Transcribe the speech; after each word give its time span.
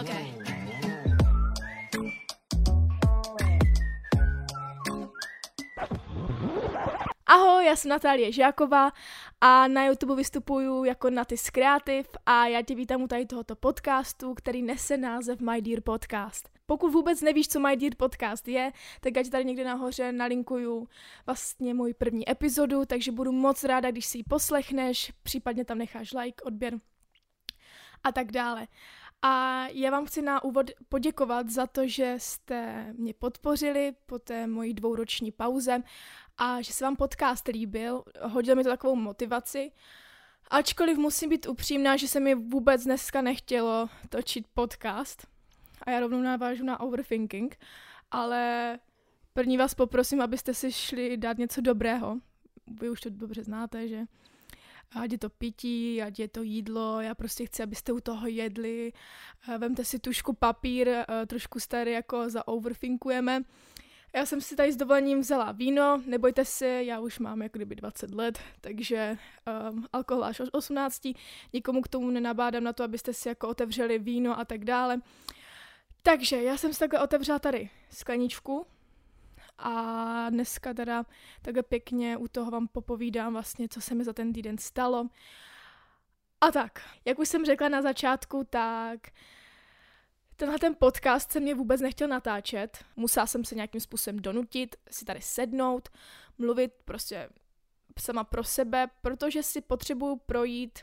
Okay. 0.00 0.34
Ahoj, 7.26 7.66
já 7.66 7.76
jsem 7.76 7.88
Natálie 7.88 8.32
Žáková 8.32 8.92
a 9.40 9.68
na 9.68 9.84
YouTube 9.84 10.16
vystupuju 10.16 10.84
jako 10.84 11.10
Natis 11.10 11.50
Creative 11.50 12.08
a 12.26 12.46
já 12.46 12.62
tě 12.62 12.74
vítám 12.74 13.02
u 13.02 13.08
tady 13.08 13.26
tohoto 13.26 13.56
podcastu, 13.56 14.34
který 14.34 14.62
nese 14.62 14.96
název 14.96 15.40
My 15.40 15.62
Dear 15.62 15.80
Podcast. 15.80 16.48
Pokud 16.66 16.90
vůbec 16.90 17.22
nevíš, 17.22 17.48
co 17.48 17.60
My 17.60 17.76
Dear 17.76 17.94
Podcast 17.96 18.48
je, 18.48 18.72
tak 19.00 19.16
ať 19.16 19.28
tady 19.28 19.44
někde 19.44 19.64
nahoře 19.64 20.12
nalinkuju 20.12 20.88
vlastně 21.26 21.74
můj 21.74 21.94
první 21.94 22.30
epizodu, 22.30 22.84
takže 22.84 23.12
budu 23.12 23.32
moc 23.32 23.64
ráda, 23.64 23.90
když 23.90 24.06
si 24.06 24.18
ji 24.18 24.24
poslechneš, 24.24 25.12
případně 25.22 25.64
tam 25.64 25.78
necháš 25.78 26.12
like, 26.12 26.44
odběr 26.44 26.78
a 28.04 28.12
tak 28.12 28.32
dále. 28.32 28.66
A 29.22 29.66
já 29.68 29.90
vám 29.90 30.06
chci 30.06 30.22
na 30.22 30.44
úvod 30.44 30.70
poděkovat 30.88 31.48
za 31.48 31.66
to, 31.66 31.88
že 31.88 32.14
jste 32.18 32.86
mě 32.98 33.14
podpořili 33.14 33.92
po 34.06 34.18
té 34.18 34.46
mojí 34.46 34.74
dvouroční 34.74 35.32
pauze 35.32 35.82
a 36.36 36.62
že 36.62 36.72
se 36.72 36.84
vám 36.84 36.96
podcast 36.96 37.48
líbil. 37.48 38.04
Hodil 38.22 38.56
mi 38.56 38.64
to 38.64 38.70
takovou 38.70 38.96
motivaci. 38.96 39.72
Ačkoliv 40.50 40.98
musím 40.98 41.30
být 41.30 41.46
upřímná, 41.46 41.96
že 41.96 42.08
se 42.08 42.20
mi 42.20 42.34
vůbec 42.34 42.84
dneska 42.84 43.22
nechtělo 43.22 43.88
točit 44.08 44.46
podcast. 44.54 45.26
A 45.82 45.90
já 45.90 46.00
rovnou 46.00 46.20
navážu 46.20 46.64
na 46.64 46.80
overthinking. 46.80 47.58
Ale 48.10 48.78
první 49.32 49.56
vás 49.56 49.74
poprosím, 49.74 50.20
abyste 50.20 50.54
si 50.54 50.72
šli 50.72 51.16
dát 51.16 51.38
něco 51.38 51.60
dobrého. 51.60 52.16
Vy 52.80 52.90
už 52.90 53.00
to 53.00 53.10
dobře 53.10 53.44
znáte, 53.44 53.88
že 53.88 54.04
ať 54.94 55.12
je 55.12 55.18
to 55.18 55.30
pití, 55.30 56.02
ať 56.02 56.18
je 56.18 56.28
to 56.28 56.42
jídlo, 56.42 57.00
já 57.00 57.14
prostě 57.14 57.46
chci, 57.46 57.62
abyste 57.62 57.92
u 57.92 58.00
toho 58.00 58.26
jedli. 58.26 58.92
Vemte 59.58 59.84
si 59.84 59.98
tušku 59.98 60.32
papír, 60.32 60.88
eh, 60.88 61.26
trošku 61.26 61.60
starý, 61.60 61.92
jako 61.92 62.30
za 62.30 62.48
overthinkujeme. 62.48 63.42
Já 64.14 64.26
jsem 64.26 64.40
si 64.40 64.56
tady 64.56 64.72
s 64.72 64.76
dovolením 64.76 65.20
vzala 65.20 65.52
víno, 65.52 66.02
nebojte 66.06 66.44
se, 66.44 66.84
já 66.84 67.00
už 67.00 67.18
mám 67.18 67.42
jako 67.42 67.58
kdyby 67.58 67.74
20 67.74 68.14
let, 68.14 68.38
takže 68.60 69.16
um, 69.70 69.86
alkohol 69.92 70.24
až 70.24 70.40
od 70.40 70.48
18. 70.52 71.08
Nikomu 71.52 71.82
k 71.82 71.88
tomu 71.88 72.10
nenabádám 72.10 72.64
na 72.64 72.72
to, 72.72 72.84
abyste 72.84 73.12
si 73.12 73.28
jako 73.28 73.48
otevřeli 73.48 73.98
víno 73.98 74.38
a 74.38 74.44
tak 74.44 74.64
dále. 74.64 75.00
Takže 76.02 76.42
já 76.42 76.56
jsem 76.56 76.72
si 76.72 76.78
takhle 76.78 77.00
otevřela 77.00 77.38
tady 77.38 77.70
skleničku 77.90 78.66
a 79.58 80.30
dneska 80.30 80.74
teda 80.74 81.04
takhle 81.42 81.62
pěkně 81.62 82.16
u 82.16 82.28
toho 82.28 82.50
vám 82.50 82.68
popovídám 82.68 83.32
vlastně, 83.32 83.68
co 83.68 83.80
se 83.80 83.94
mi 83.94 84.04
za 84.04 84.12
ten 84.12 84.32
týden 84.32 84.58
stalo. 84.58 85.08
A 86.40 86.50
tak, 86.50 86.82
jak 87.04 87.18
už 87.18 87.28
jsem 87.28 87.44
řekla 87.44 87.68
na 87.68 87.82
začátku, 87.82 88.46
tak 88.50 89.00
tenhle 90.36 90.58
ten 90.58 90.74
podcast 90.78 91.32
se 91.32 91.40
mě 91.40 91.54
vůbec 91.54 91.80
nechtěl 91.80 92.08
natáčet. 92.08 92.84
Musela 92.96 93.26
jsem 93.26 93.44
se 93.44 93.54
nějakým 93.54 93.80
způsobem 93.80 94.18
donutit, 94.18 94.76
si 94.90 95.04
tady 95.04 95.20
sednout, 95.22 95.88
mluvit 96.38 96.72
prostě 96.84 97.28
sama 98.00 98.24
pro 98.24 98.44
sebe, 98.44 98.88
protože 99.02 99.42
si 99.42 99.60
potřebuju 99.60 100.16
projít 100.16 100.78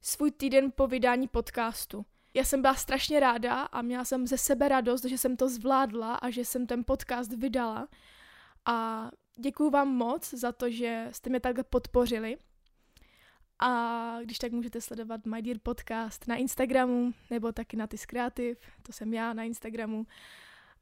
svůj 0.00 0.30
týden 0.30 0.72
po 0.72 0.86
vydání 0.86 1.28
podcastu. 1.28 2.06
Já 2.34 2.44
jsem 2.44 2.62
byla 2.62 2.74
strašně 2.74 3.20
ráda 3.20 3.62
a 3.62 3.82
měla 3.82 4.04
jsem 4.04 4.26
ze 4.26 4.38
sebe 4.38 4.68
radost, 4.68 5.04
že 5.04 5.18
jsem 5.18 5.36
to 5.36 5.48
zvládla 5.48 6.14
a 6.14 6.30
že 6.30 6.44
jsem 6.44 6.66
ten 6.66 6.84
podcast 6.84 7.32
vydala. 7.32 7.88
A 8.64 9.08
děkuju 9.36 9.70
vám 9.70 9.88
moc 9.88 10.34
za 10.34 10.52
to, 10.52 10.70
že 10.70 11.08
jste 11.10 11.30
mě 11.30 11.40
takhle 11.40 11.64
podpořili. 11.64 12.36
A 13.58 14.18
když 14.22 14.38
tak 14.38 14.52
můžete 14.52 14.80
sledovat 14.80 15.26
My 15.26 15.42
Dear 15.42 15.58
Podcast 15.62 16.28
na 16.28 16.36
Instagramu 16.36 17.14
nebo 17.30 17.52
taky 17.52 17.76
na 17.76 17.86
Tis 17.86 18.06
Creative, 18.06 18.60
to 18.82 18.92
jsem 18.92 19.14
já 19.14 19.32
na 19.32 19.42
Instagramu. 19.42 20.06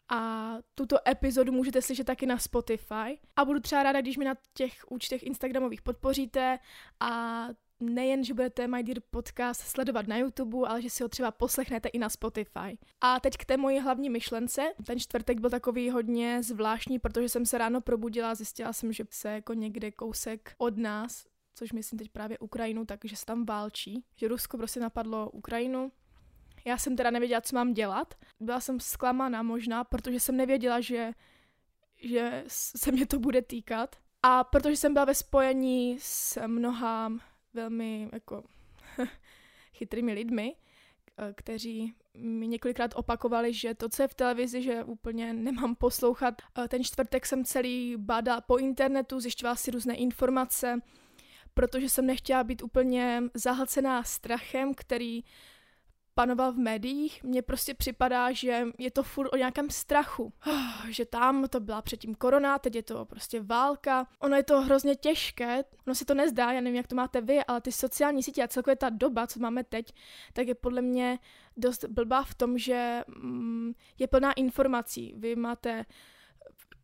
A 0.09 0.55
tuto 0.75 1.09
epizodu 1.09 1.53
můžete 1.53 1.83
slyšet 1.83 2.05
taky 2.05 2.27
na 2.27 2.39
Spotify. 2.39 3.19
A 3.37 3.45
budu 3.45 3.61
třeba 3.61 3.83
ráda, 3.83 4.01
když 4.01 4.17
mi 4.17 4.25
na 4.25 4.35
těch 4.55 4.85
účtech 4.91 5.23
Instagramových 5.23 5.83
podpoříte 5.83 6.59
a 7.01 7.47
nejen, 7.83 8.25
že 8.25 8.35
budete 8.35 8.67
My 8.67 8.83
Dear 8.83 9.01
Podcast 9.11 9.61
sledovat 9.61 10.07
na 10.07 10.17
YouTube, 10.17 10.69
ale 10.69 10.83
že 10.83 10.91
si 10.91 11.03
ho 11.03 11.09
třeba 11.09 11.31
poslechnete 11.31 11.89
i 11.89 11.99
na 11.99 12.09
Spotify. 12.09 12.79
A 13.01 13.21
teď 13.21 13.37
k 13.37 13.45
té 13.45 13.57
mojí 13.57 13.81
hlavní 13.81 14.11
myšlence. 14.11 14.63
Ten 14.87 14.99
čtvrtek 14.99 15.41
byl 15.41 15.51
takový 15.51 15.91
hodně 15.91 16.43
zvláštní, 16.43 16.99
protože 16.99 17.29
jsem 17.29 17.47
se 17.47 17.59
ráno 17.59 17.81
probudila 17.81 18.31
a 18.31 18.35
zjistila 18.35 18.73
jsem, 18.73 18.93
že 18.93 19.05
se 19.11 19.29
jako 19.29 19.55
někde 19.55 19.91
kousek 19.91 20.55
od 20.59 20.77
nás 20.77 21.33
což 21.55 21.73
myslím 21.73 21.99
teď 21.99 22.09
právě 22.09 22.39
Ukrajinu, 22.39 22.85
takže 22.85 23.17
se 23.17 23.27
tam 23.27 23.45
válčí, 23.45 24.05
že 24.17 24.29
Rusko 24.29 24.57
prostě 24.57 24.81
napadlo 24.81 25.31
Ukrajinu. 25.31 25.93
Já 26.65 26.79
jsem 26.79 26.97
teda 26.97 27.11
nevěděla, 27.11 27.41
co 27.41 27.57
mám 27.57 27.73
dělat. 27.73 28.15
Byla 28.41 28.61
jsem 28.61 28.81
zklamaná 28.81 29.43
možná, 29.43 29.85
protože 29.85 30.21
jsem 30.21 30.37
nevěděla, 30.37 30.81
že, 30.81 31.13
že 31.97 32.45
se 32.49 32.93
mě 32.93 33.07
to 33.07 33.19
bude 33.19 33.43
týkat. 33.43 33.97
A 34.23 34.45
protože 34.45 34.77
jsem 34.77 34.93
byla 34.93 35.05
ve 35.05 35.15
spojení 35.15 35.97
s 36.01 36.47
mnoha 36.47 37.13
velmi 37.55 38.09
jako 38.13 38.45
chytrými 39.75 40.13
lidmi, 40.13 40.57
eh, 41.19 41.33
kteří 41.37 41.95
mi 42.15 42.47
několikrát 42.47 42.91
opakovali, 42.95 43.55
že 43.55 43.75
to, 43.75 43.89
co 43.89 44.03
je 44.03 44.09
v 44.09 44.15
televizi, 44.15 44.63
že 44.63 44.85
úplně 44.85 45.33
nemám 45.33 45.75
poslouchat. 45.75 46.43
Eh, 46.59 46.69
ten 46.69 46.85
čtvrtek 46.85 47.27
jsem 47.27 47.45
celý 47.45 47.97
bádala 47.97 48.41
po 48.41 48.59
internetu, 48.59 49.21
zjišťovala 49.21 49.57
si 49.57 49.71
různé 49.71 49.95
informace, 49.95 50.81
protože 51.55 51.89
jsem 51.89 52.07
nechtěla 52.07 52.45
být 52.45 52.63
úplně 52.63 53.23
zahlcená 53.35 54.03
strachem, 54.03 54.75
který 54.75 55.25
panoval 56.15 56.53
v 56.53 56.59
médiích. 56.59 57.25
Mně 57.25 57.43
prostě 57.43 57.75
připadá, 57.75 58.33
že 58.33 58.67
je 58.79 58.91
to 58.91 59.03
furt 59.03 59.33
o 59.33 59.37
nějakém 59.37 59.71
strachu. 59.71 60.33
Že 60.89 61.05
tam 61.05 61.49
to 61.49 61.61
byla 61.61 61.83
předtím 61.83 62.15
korona, 62.15 62.59
teď 62.59 62.75
je 62.75 62.83
to 62.83 63.05
prostě 63.05 63.43
válka. 63.43 64.07
Ono 64.19 64.37
je 64.37 64.43
to 64.43 64.61
hrozně 64.61 64.97
těžké, 64.97 65.65
ono 65.87 65.95
si 65.95 66.05
to 66.05 66.15
nezdá, 66.15 66.53
já 66.53 66.61
nevím, 66.61 66.77
jak 66.77 66.87
to 66.87 66.97
máte 66.97 67.21
vy, 67.21 67.45
ale 67.45 67.61
ty 67.61 67.73
sociální 67.73 68.23
sítě 68.23 68.43
a 68.43 68.49
celkově 68.49 68.77
ta 68.77 68.91
doba, 68.91 69.27
co 69.27 69.41
máme 69.41 69.65
teď, 69.65 69.95
tak 70.33 70.49
je 70.49 70.55
podle 70.55 70.83
mě 70.83 71.19
dost 71.57 71.85
blbá 71.85 72.23
v 72.23 72.35
tom, 72.35 72.59
že 72.59 73.03
mm, 73.09 73.73
je 73.99 74.07
plná 74.07 74.33
informací. 74.33 75.15
Vy 75.17 75.37
máte 75.37 75.85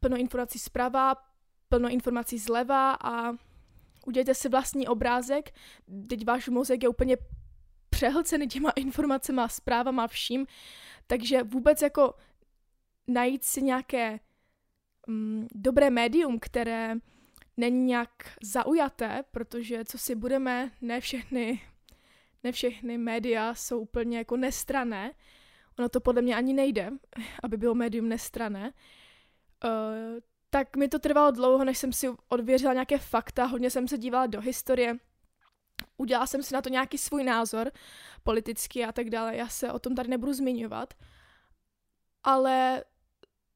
plno 0.00 0.16
informací 0.16 0.58
zprava, 0.58 1.14
plno 1.68 1.88
informací 1.88 2.38
zleva 2.38 2.92
a 2.92 3.32
udělejte 4.06 4.34
si 4.34 4.48
vlastní 4.48 4.88
obrázek, 4.88 5.50
teď 6.08 6.26
váš 6.26 6.48
mozek 6.48 6.82
je 6.82 6.88
úplně 6.88 7.16
přehlcený 7.90 8.48
těma 8.48 8.70
informacemi, 8.70 9.42
zprávama, 9.46 10.06
vším, 10.06 10.46
takže 11.06 11.42
vůbec 11.42 11.82
jako 11.82 12.14
najít 13.06 13.44
si 13.44 13.62
nějaké 13.62 14.20
mm, 15.06 15.46
dobré 15.54 15.90
médium, 15.90 16.38
které 16.38 16.96
není 17.56 17.86
nějak 17.86 18.10
zaujaté, 18.42 19.24
protože 19.30 19.84
co 19.84 19.98
si 19.98 20.14
budeme, 20.14 20.70
ne 20.80 21.00
všechny, 21.00 21.60
ne 22.44 22.52
všechny 22.52 22.98
média 22.98 23.54
jsou 23.54 23.80
úplně 23.80 24.18
jako 24.18 24.36
nestrané. 24.36 25.12
Ono 25.78 25.88
to 25.88 26.00
podle 26.00 26.22
mě 26.22 26.36
ani 26.36 26.52
nejde, 26.52 26.90
aby 27.42 27.56
bylo 27.56 27.74
médium 27.74 28.08
nestrané. 28.08 28.72
Uh, 29.64 30.20
tak 30.50 30.76
mi 30.76 30.88
to 30.88 30.98
trvalo 30.98 31.30
dlouho, 31.30 31.64
než 31.64 31.78
jsem 31.78 31.92
si 31.92 32.08
odvěřila 32.28 32.72
nějaké 32.72 32.98
fakta, 32.98 33.44
hodně 33.44 33.70
jsem 33.70 33.88
se 33.88 33.98
dívala 33.98 34.26
do 34.26 34.40
historie, 34.40 34.96
udělala 35.96 36.26
jsem 36.26 36.42
si 36.42 36.54
na 36.54 36.62
to 36.62 36.68
nějaký 36.68 36.98
svůj 36.98 37.24
názor, 37.24 37.70
politický 38.22 38.84
a 38.84 38.92
tak 38.92 39.10
dále, 39.10 39.36
já 39.36 39.48
se 39.48 39.72
o 39.72 39.78
tom 39.78 39.94
tady 39.94 40.08
nebudu 40.08 40.32
zmiňovat, 40.32 40.94
ale 42.24 42.84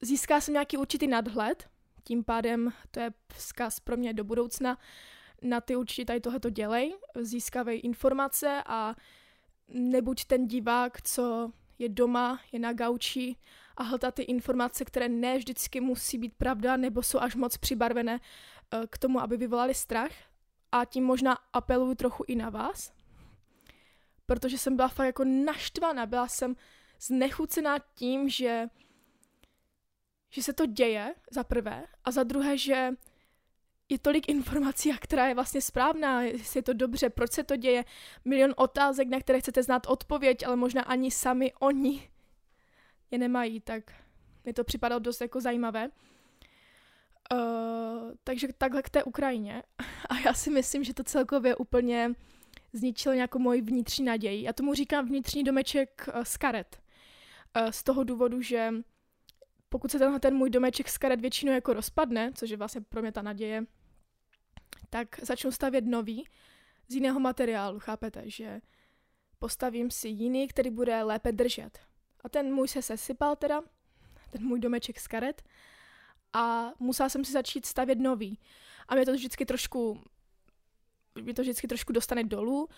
získá 0.01 0.41
jsem 0.41 0.53
nějaký 0.53 0.77
určitý 0.77 1.07
nadhled, 1.07 1.69
tím 2.05 2.25
pádem 2.25 2.73
to 2.91 3.01
je 3.01 3.13
vzkaz 3.35 3.81
pro 3.81 3.97
mě 3.97 4.15
do 4.15 4.25
budoucna, 4.25 4.79
na 5.43 5.61
ty 5.61 5.77
určitě 5.77 6.05
tady 6.05 6.21
tohleto 6.21 6.51
dělej, 6.51 6.95
získávej 7.21 7.81
informace 7.85 8.63
a 8.67 8.95
nebuď 9.69 10.25
ten 10.25 10.47
divák, 10.47 11.03
co 11.03 11.53
je 11.79 11.89
doma, 11.89 12.41
je 12.53 12.59
na 12.59 12.73
gauči 12.73 13.37
a 13.77 13.83
hledat 13.83 14.15
ty 14.15 14.23
informace, 14.23 14.85
které 14.85 15.09
ne 15.09 15.39
vždycky 15.39 15.81
musí 15.81 16.19
být 16.19 16.35
pravda 16.35 16.77
nebo 16.77 17.03
jsou 17.03 17.19
až 17.19 17.35
moc 17.35 17.57
přibarvené 17.57 18.21
eh, 18.21 18.87
k 18.91 18.99
tomu, 18.99 19.21
aby 19.21 19.37
vyvolali 19.37 19.75
strach. 19.75 20.13
A 20.73 20.85
tím 20.85 21.05
možná 21.05 21.39
apeluju 21.53 21.95
trochu 21.95 22.25
i 22.27 22.37
na 22.37 22.51
vás, 22.51 22.93
protože 24.27 24.59
jsem 24.59 24.77
byla 24.77 24.89
fakt 24.89 25.07
jako 25.07 25.25
naštvaná, 25.25 26.07
byla 26.07 26.29
jsem 26.29 26.57
znechucená 27.01 27.79
tím, 27.95 28.29
že, 28.29 28.69
že 30.31 30.43
se 30.43 30.53
to 30.53 30.67
děje, 30.67 31.15
za 31.31 31.45
prvé, 31.45 31.87
a 32.05 32.11
za 32.11 32.23
druhé, 32.23 32.59
že 32.59 32.93
je 33.89 33.99
tolik 33.99 34.29
informací, 34.29 34.93
a 34.93 34.97
která 34.99 35.27
je 35.27 35.35
vlastně 35.35 35.61
správná, 35.61 36.23
jestli 36.23 36.59
je 36.59 36.63
to 36.63 36.73
dobře, 36.73 37.11
proč 37.11 37.33
se 37.33 37.45
to 37.45 37.57
děje, 37.57 37.85
milion 38.25 38.55
otázek, 38.57 39.09
na 39.09 39.21
které 39.21 39.41
chcete 39.41 39.63
znát 39.63 39.87
odpověď, 39.87 40.47
ale 40.47 40.57
možná 40.57 40.83
ani 40.83 41.11
sami 41.11 41.53
oni 41.61 42.11
je 43.11 43.19
nemají, 43.19 43.61
tak 43.61 43.93
mi 44.45 44.53
to 44.53 44.65
připadalo 44.65 44.99
dost 44.99 45.21
jako 45.21 45.41
zajímavé. 45.41 45.89
Uh, 47.33 48.13
takže 48.25 48.49
takhle 48.59 48.83
k 48.83 48.91
té 48.91 49.05
Ukrajině. 49.05 49.63
A 50.13 50.19
já 50.19 50.35
si 50.35 50.51
myslím, 50.51 50.85
že 50.85 50.95
to 50.95 51.05
celkově 51.05 51.57
úplně 51.57 52.15
zničilo 52.73 53.15
nějakou 53.15 53.39
moji 53.39 53.61
vnitřní 53.61 54.05
naději. 54.05 54.43
Já 54.43 54.53
tomu 54.53 54.75
říkám 54.75 55.07
vnitřní 55.07 55.45
domeček 55.45 56.09
uh, 56.15 56.23
z 56.23 56.37
karet. 56.37 56.81
eh, 57.55 57.73
z 57.73 57.83
toho 57.83 58.05
důvodu, 58.05 58.43
že 58.43 58.75
pokud 59.69 59.91
se 59.91 59.99
tenhle 59.99 60.21
ten 60.21 60.35
můj 60.35 60.51
domeček 60.51 60.89
z 60.89 60.99
karet 60.99 61.21
většinou 61.21 61.53
jako 61.53 61.73
rozpadne, 61.73 62.33
což 62.35 62.51
je 62.51 62.57
vlastně 62.57 62.81
pro 62.81 63.03
mě 63.03 63.13
ta 63.13 63.23
naděje, 63.23 63.65
tak 64.91 65.25
začnu 65.25 65.51
stavět 65.51 65.85
nový 65.85 66.25
z 66.89 66.95
jiného 66.95 67.21
materiálu, 67.21 67.79
chápete, 67.79 68.23
že 68.27 68.61
postavím 69.39 69.91
si 69.91 70.09
jiný, 70.09 70.49
který 70.49 70.71
bude 70.71 71.03
lépe 71.03 71.33
držet. 71.33 71.79
A 72.25 72.29
ten 72.29 72.55
můj 72.55 72.69
se 72.69 72.83
sesypal 72.83 73.37
teda, 73.37 73.63
ten 74.31 74.45
můj 74.47 74.61
domeček 74.61 75.01
z 75.01 75.09
karet 75.09 75.43
a 76.33 76.73
musela 76.79 77.09
jsem 77.09 77.25
si 77.25 77.33
začít 77.33 77.67
stavět 77.67 77.99
nový. 77.99 78.39
A 78.89 78.95
mě 78.95 79.07
to 79.07 79.13
vždycky 79.13 79.47
trošku, 79.47 80.01
mě 81.23 81.35
to 81.35 81.43
vždycky 81.43 81.69
trošku 81.69 81.93
dostane 81.93 82.25
dolů, 82.25 82.69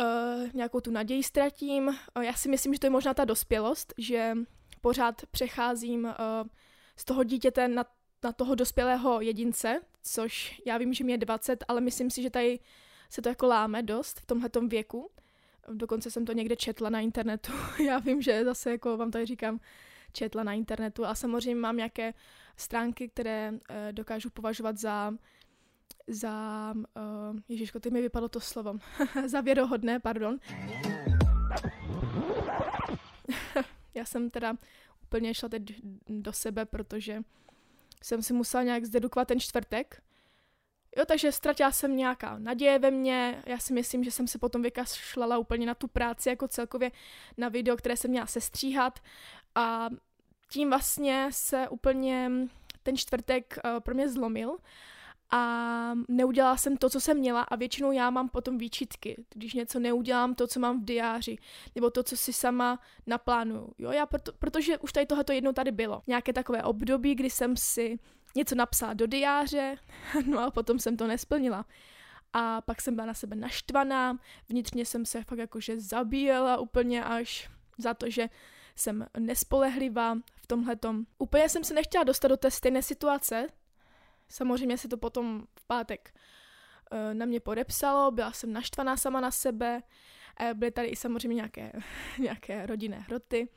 uh, 0.00 0.48
nějakou 0.54 0.80
tu 0.80 0.90
naději 0.90 1.22
ztratím. 1.22 1.88
Uh, 1.88 2.22
já 2.22 2.32
si 2.32 2.48
myslím, 2.48 2.74
že 2.74 2.80
to 2.80 2.86
je 2.86 2.90
možná 2.90 3.14
ta 3.14 3.24
dospělost, 3.24 3.94
že 3.98 4.34
pořád 4.80 5.26
přecházím 5.30 6.04
uh, 6.04 6.12
z 6.96 7.04
toho 7.04 7.24
dítěte 7.24 7.68
na, 7.68 7.84
na 8.24 8.32
toho 8.32 8.54
dospělého 8.54 9.20
jedince, 9.20 9.80
což 10.02 10.62
já 10.66 10.78
vím, 10.78 10.94
že 10.94 11.04
mi 11.04 11.12
je 11.12 11.18
20, 11.18 11.64
ale 11.68 11.80
myslím 11.80 12.10
si, 12.10 12.22
že 12.22 12.30
tady 12.30 12.58
se 13.10 13.22
to 13.22 13.28
jako 13.28 13.46
láme 13.46 13.82
dost 13.82 14.20
v 14.20 14.26
tomhletom 14.26 14.68
věku. 14.68 15.10
Dokonce 15.72 16.10
jsem 16.10 16.24
to 16.24 16.32
někde 16.32 16.56
četla 16.56 16.90
na 16.90 17.00
internetu. 17.00 17.52
já 17.86 17.98
vím, 17.98 18.22
že 18.22 18.44
zase 18.44 18.70
jako 18.70 18.96
vám 18.96 19.10
tady 19.10 19.26
říkám, 19.26 19.60
četla 20.16 20.42
na 20.42 20.52
internetu 20.52 21.06
a 21.06 21.14
samozřejmě 21.14 21.60
mám 21.60 21.76
nějaké 21.76 22.14
stránky, 22.56 23.08
které 23.08 23.52
uh, 23.52 23.58
dokážu 23.92 24.30
považovat 24.30 24.78
za 24.78 25.12
za, 26.08 26.74
uh, 26.76 26.82
ježiško, 27.48 27.80
ty 27.80 27.90
mi 27.90 28.02
vypadlo 28.02 28.28
to 28.28 28.40
slovo, 28.40 28.78
za 29.26 29.40
věrohodné, 29.40 30.00
pardon. 30.00 30.38
Já 33.94 34.04
jsem 34.04 34.30
teda 34.30 34.56
úplně 35.02 35.34
šla 35.34 35.48
teď 35.48 35.62
do 36.08 36.32
sebe, 36.32 36.64
protože 36.64 37.22
jsem 38.02 38.22
si 38.22 38.32
musela 38.32 38.62
nějak 38.62 38.84
zdedukovat 38.84 39.28
ten 39.28 39.40
čtvrtek. 39.40 40.02
Jo, 40.96 41.04
takže 41.04 41.32
ztratila 41.32 41.72
jsem 41.72 41.96
nějaká 41.96 42.38
naděje 42.38 42.78
ve 42.78 42.90
mně, 42.90 43.42
já 43.46 43.58
si 43.58 43.72
myslím, 43.72 44.04
že 44.04 44.10
jsem 44.10 44.28
se 44.28 44.38
potom 44.38 44.62
vykašlala 44.62 45.38
úplně 45.38 45.66
na 45.66 45.74
tu 45.74 45.88
práci 45.88 46.28
jako 46.28 46.48
celkově 46.48 46.90
na 47.36 47.48
video, 47.48 47.76
které 47.76 47.96
jsem 47.96 48.10
měla 48.10 48.26
sestříhat 48.26 49.00
a 49.54 49.88
tím 50.48 50.70
vlastně 50.70 51.28
se 51.32 51.68
úplně 51.68 52.30
ten 52.82 52.96
čtvrtek 52.96 53.58
uh, 53.64 53.80
pro 53.80 53.94
mě 53.94 54.08
zlomil 54.08 54.56
a 55.30 55.92
neudělala 56.08 56.56
jsem 56.56 56.76
to, 56.76 56.90
co 56.90 57.00
jsem 57.00 57.18
měla 57.18 57.42
a 57.42 57.56
většinou 57.56 57.92
já 57.92 58.10
mám 58.10 58.28
potom 58.28 58.58
výčitky, 58.58 59.24
když 59.34 59.54
něco 59.54 59.78
neudělám, 59.78 60.34
to, 60.34 60.46
co 60.46 60.60
mám 60.60 60.80
v 60.80 60.84
diáři, 60.84 61.38
nebo 61.74 61.90
to, 61.90 62.02
co 62.02 62.16
si 62.16 62.32
sama 62.32 62.80
naplánuju. 63.06 63.72
Jo, 63.78 63.90
já 63.90 64.06
proto, 64.06 64.32
protože 64.32 64.78
už 64.78 64.92
tady 64.92 65.06
tohleto 65.06 65.32
jednou 65.32 65.52
tady 65.52 65.72
bylo. 65.72 66.02
Nějaké 66.06 66.32
takové 66.32 66.62
období, 66.62 67.14
kdy 67.14 67.30
jsem 67.30 67.56
si 67.56 67.98
něco 68.36 68.54
napsala 68.54 68.94
do 68.94 69.06
diáře, 69.06 69.76
no 70.26 70.40
a 70.40 70.50
potom 70.50 70.78
jsem 70.78 70.96
to 70.96 71.06
nesplnila. 71.06 71.66
A 72.32 72.60
pak 72.60 72.80
jsem 72.80 72.94
byla 72.94 73.06
na 73.06 73.14
sebe 73.14 73.36
naštvaná, 73.36 74.18
vnitřně 74.48 74.86
jsem 74.86 75.04
se 75.04 75.24
fakt 75.24 75.38
jakože 75.38 75.80
zabíjela 75.80 76.56
úplně 76.56 77.04
až 77.04 77.50
za 77.78 77.94
to, 77.94 78.10
že 78.10 78.28
jsem 78.76 79.06
nespolehlivá 79.18 80.14
v 80.42 80.46
tomhletom. 80.46 81.04
Úplně 81.18 81.48
jsem 81.48 81.64
se 81.64 81.74
nechtěla 81.74 82.04
dostat 82.04 82.28
do 82.28 82.36
té 82.36 82.50
stejné 82.50 82.82
situace, 82.82 83.46
Samozřejmě 84.28 84.78
se 84.78 84.88
to 84.88 84.96
potom 84.96 85.46
v 85.60 85.66
pátek 85.66 86.14
eh, 86.90 87.14
na 87.14 87.26
mě 87.26 87.40
podepsalo, 87.40 88.10
byla 88.10 88.32
jsem 88.32 88.52
naštvaná 88.52 88.96
sama 88.96 89.20
na 89.20 89.30
sebe, 89.30 89.82
byly 90.54 90.70
tady 90.70 90.88
i 90.88 90.96
samozřejmě 90.96 91.34
nějaké, 91.34 91.72
nějaké 92.18 92.66
rodinné 92.66 92.98
hroty, 92.98 93.48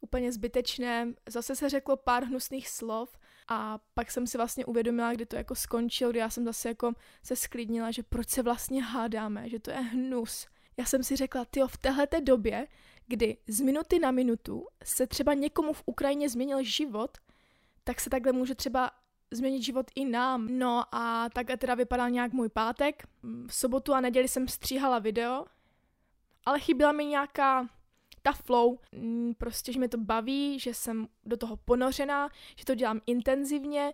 úplně 0.00 0.32
zbytečné. 0.32 1.14
Zase 1.28 1.56
se 1.56 1.68
řeklo 1.68 1.96
pár 1.96 2.24
hnusných 2.24 2.68
slov 2.68 3.18
a 3.48 3.78
pak 3.94 4.10
jsem 4.10 4.26
si 4.26 4.38
vlastně 4.38 4.64
uvědomila, 4.64 5.12
kdy 5.12 5.26
to 5.26 5.36
jako 5.36 5.54
skončilo, 5.54 6.10
kdy 6.10 6.18
já 6.18 6.30
jsem 6.30 6.44
zase 6.44 6.68
jako 6.68 6.92
se 7.22 7.36
sklidnila, 7.36 7.90
že 7.90 8.02
proč 8.02 8.28
se 8.28 8.42
vlastně 8.42 8.82
hádáme, 8.82 9.48
že 9.48 9.58
to 9.58 9.70
je 9.70 9.76
hnus. 9.76 10.46
Já 10.76 10.84
jsem 10.84 11.02
si 11.02 11.16
řekla, 11.16 11.44
ty 11.44 11.60
v 11.66 11.78
téhleté 11.78 12.20
době, 12.20 12.66
kdy 13.06 13.36
z 13.46 13.60
minuty 13.60 13.98
na 13.98 14.10
minutu 14.10 14.66
se 14.84 15.06
třeba 15.06 15.34
někomu 15.34 15.72
v 15.72 15.82
Ukrajině 15.86 16.28
změnil 16.28 16.62
život, 16.62 17.18
tak 17.84 18.00
se 18.00 18.10
takhle 18.10 18.32
může 18.32 18.54
třeba 18.54 18.90
změnit 19.30 19.62
život 19.62 19.90
i 19.94 20.04
nám. 20.04 20.48
No 20.58 20.94
a 20.94 21.28
tak 21.28 21.46
teda 21.58 21.74
vypadal 21.74 22.10
nějak 22.10 22.32
můj 22.32 22.48
pátek. 22.48 23.06
V 23.46 23.54
sobotu 23.54 23.94
a 23.94 24.00
neděli 24.00 24.28
jsem 24.28 24.48
stříhala 24.48 24.98
video, 24.98 25.44
ale 26.46 26.60
chyběla 26.60 26.92
mi 26.92 27.04
nějaká 27.04 27.68
ta 28.22 28.32
flow, 28.32 28.78
mm, 28.92 29.34
prostě, 29.38 29.72
že 29.72 29.78
mě 29.78 29.88
to 29.88 29.98
baví, 29.98 30.58
že 30.58 30.74
jsem 30.74 31.08
do 31.24 31.36
toho 31.36 31.56
ponořená, 31.56 32.28
že 32.56 32.64
to 32.64 32.74
dělám 32.74 33.00
intenzivně, 33.06 33.92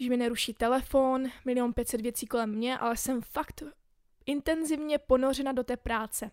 že 0.00 0.10
mi 0.10 0.16
neruší 0.16 0.54
telefon, 0.54 1.26
milion 1.44 1.72
pětset 1.72 2.00
věcí 2.00 2.26
kolem 2.26 2.50
mě, 2.50 2.78
ale 2.78 2.96
jsem 2.96 3.22
fakt 3.22 3.62
intenzivně 4.26 4.98
ponořena 4.98 5.52
do 5.52 5.64
té 5.64 5.76
práce. 5.76 6.30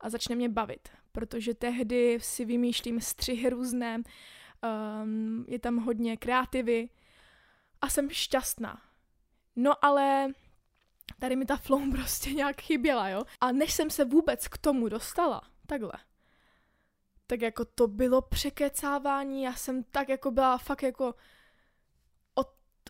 A 0.00 0.10
začne 0.10 0.34
mě 0.34 0.48
bavit, 0.48 0.88
protože 1.12 1.54
tehdy 1.54 2.18
si 2.20 2.44
vymýšlím 2.44 3.00
střihy 3.00 3.50
různé, 3.50 4.02
um, 5.02 5.44
je 5.48 5.58
tam 5.58 5.76
hodně 5.76 6.16
kreativy, 6.16 6.88
a 7.80 7.88
jsem 7.88 8.10
šťastná. 8.10 8.82
No 9.56 9.84
ale 9.84 10.28
tady 11.18 11.36
mi 11.36 11.44
ta 11.44 11.56
flow 11.56 11.90
prostě 11.90 12.30
nějak 12.30 12.60
chyběla, 12.60 13.08
jo. 13.08 13.24
A 13.40 13.52
než 13.52 13.72
jsem 13.72 13.90
se 13.90 14.04
vůbec 14.04 14.48
k 14.48 14.58
tomu 14.58 14.88
dostala, 14.88 15.42
takhle, 15.66 15.92
tak 17.26 17.42
jako 17.42 17.64
to 17.64 17.86
bylo 17.88 18.22
překecávání, 18.22 19.42
já 19.42 19.54
jsem 19.54 19.82
tak 19.82 20.08
jako 20.08 20.30
byla 20.30 20.58
fakt 20.58 20.82
jako 20.82 21.14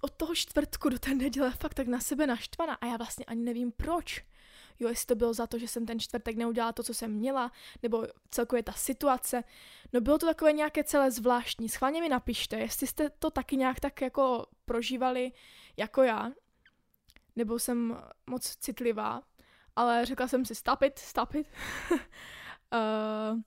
od, 0.03 0.13
toho 0.13 0.35
čtvrtku 0.35 0.89
do 0.89 0.99
té 0.99 1.15
neděle 1.15 1.51
fakt 1.51 1.75
tak 1.75 1.87
na 1.87 2.01
sebe 2.01 2.27
naštvaná 2.27 2.75
a 2.75 2.87
já 2.87 2.97
vlastně 2.97 3.25
ani 3.25 3.43
nevím 3.43 3.73
proč 3.73 4.25
jo, 4.81 4.89
jestli 4.89 5.07
to 5.07 5.15
bylo 5.15 5.35
za 5.35 5.47
to, 5.47 5.59
že 5.59 5.69
jsem 5.69 5.87
ten 5.87 6.01
čtvrtek 6.01 6.37
neudělala 6.37 6.73
to, 6.73 6.83
co 6.83 6.95
jsem 6.95 7.13
měla, 7.13 7.53
nebo 7.83 8.07
celkově 8.31 8.63
ta 8.63 8.73
situace. 8.73 9.45
No 9.93 10.01
bylo 10.01 10.19
to 10.19 10.27
takové 10.27 10.53
nějaké 10.53 10.85
celé 10.85 11.11
zvláštní. 11.11 11.69
Schválně 11.69 12.01
mi 12.01 12.09
napište, 12.09 12.57
jestli 12.57 12.87
jste 12.87 13.11
to 13.11 13.31
taky 13.31 13.57
nějak 13.57 13.81
tak 13.81 14.01
jako 14.01 14.47
prožívali 14.65 15.33
jako 15.77 16.03
já, 16.03 16.33
nebo 17.37 17.59
jsem 17.59 17.97
moc 18.27 18.57
citlivá, 18.57 19.23
ale 19.77 20.07
řekla 20.07 20.29
jsem 20.29 20.45
si 20.45 20.55
stop 20.55 20.83
it, 20.83 20.99
stop 20.99 21.35
it. 21.35 21.47
uh, 21.93 23.41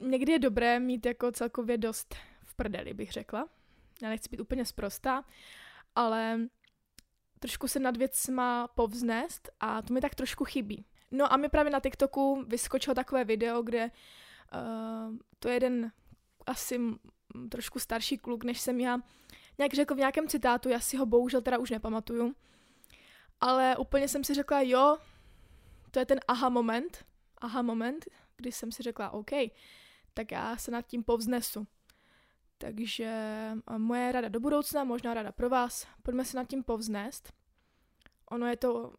někdy 0.08 0.32
je 0.32 0.38
dobré 0.38 0.80
mít 0.80 1.06
jako 1.06 1.32
celkově 1.32 1.78
dost 1.78 2.14
v 2.44 2.54
prdeli, 2.54 2.94
bych 2.94 3.12
řekla. 3.12 3.48
Já 4.02 4.08
nechci 4.08 4.28
být 4.28 4.40
úplně 4.40 4.64
sprostá, 4.64 5.24
ale 5.94 6.40
trošku 7.38 7.68
se 7.68 7.78
nad 7.78 7.96
věcma 7.96 8.68
povznést 8.68 9.48
a 9.60 9.82
to 9.82 9.94
mi 9.94 10.00
tak 10.00 10.14
trošku 10.14 10.44
chybí. 10.44 10.86
No 11.10 11.32
a 11.32 11.36
mi 11.36 11.48
právě 11.48 11.72
na 11.72 11.80
TikToku 11.80 12.44
vyskočilo 12.48 12.94
takové 12.94 13.24
video, 13.24 13.62
kde 13.62 13.90
uh, 14.54 15.16
to 15.38 15.48
je 15.48 15.54
jeden 15.54 15.92
asi 16.46 16.80
trošku 17.48 17.78
starší 17.78 18.18
kluk, 18.18 18.44
než 18.44 18.60
jsem 18.60 18.80
já 18.80 18.98
nějak 19.58 19.74
řekl 19.74 19.94
v 19.94 19.98
nějakém 19.98 20.28
citátu, 20.28 20.68
já 20.68 20.80
si 20.80 20.96
ho 20.96 21.06
bohužel 21.06 21.42
teda 21.42 21.58
už 21.58 21.70
nepamatuju, 21.70 22.34
ale 23.40 23.76
úplně 23.76 24.08
jsem 24.08 24.24
si 24.24 24.34
řekla, 24.34 24.60
jo, 24.60 24.98
to 25.90 25.98
je 25.98 26.06
ten 26.06 26.20
aha 26.28 26.48
moment, 26.48 27.04
aha 27.38 27.62
moment, 27.62 28.06
kdy 28.36 28.52
jsem 28.52 28.72
si 28.72 28.82
řekla, 28.82 29.10
OK, 29.10 29.30
tak 30.14 30.32
já 30.32 30.56
se 30.56 30.70
nad 30.70 30.86
tím 30.86 31.04
povznesu. 31.04 31.66
Takže 32.64 33.10
moje 33.78 34.12
rada 34.12 34.28
do 34.28 34.40
budoucna, 34.40 34.84
možná 34.84 35.14
rada 35.14 35.32
pro 35.32 35.48
vás, 35.48 35.86
pojďme 36.02 36.24
se 36.24 36.36
nad 36.36 36.48
tím 36.48 36.64
povznést. 36.64 37.32
Ono 38.30 38.46
je 38.46 38.56
to, 38.56 38.96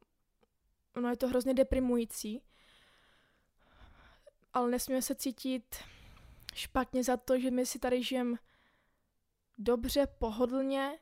ono 0.95 1.09
je 1.09 1.17
to 1.17 1.27
hrozně 1.27 1.53
deprimující, 1.53 2.41
ale 4.53 4.71
nesmíme 4.71 5.01
se 5.01 5.15
cítit 5.15 5.75
špatně 6.53 7.03
za 7.03 7.17
to, 7.17 7.39
že 7.39 7.51
my 7.51 7.65
si 7.65 7.79
tady 7.79 8.03
žijeme 8.03 8.37
dobře, 9.57 10.07
pohodlně 10.07 10.99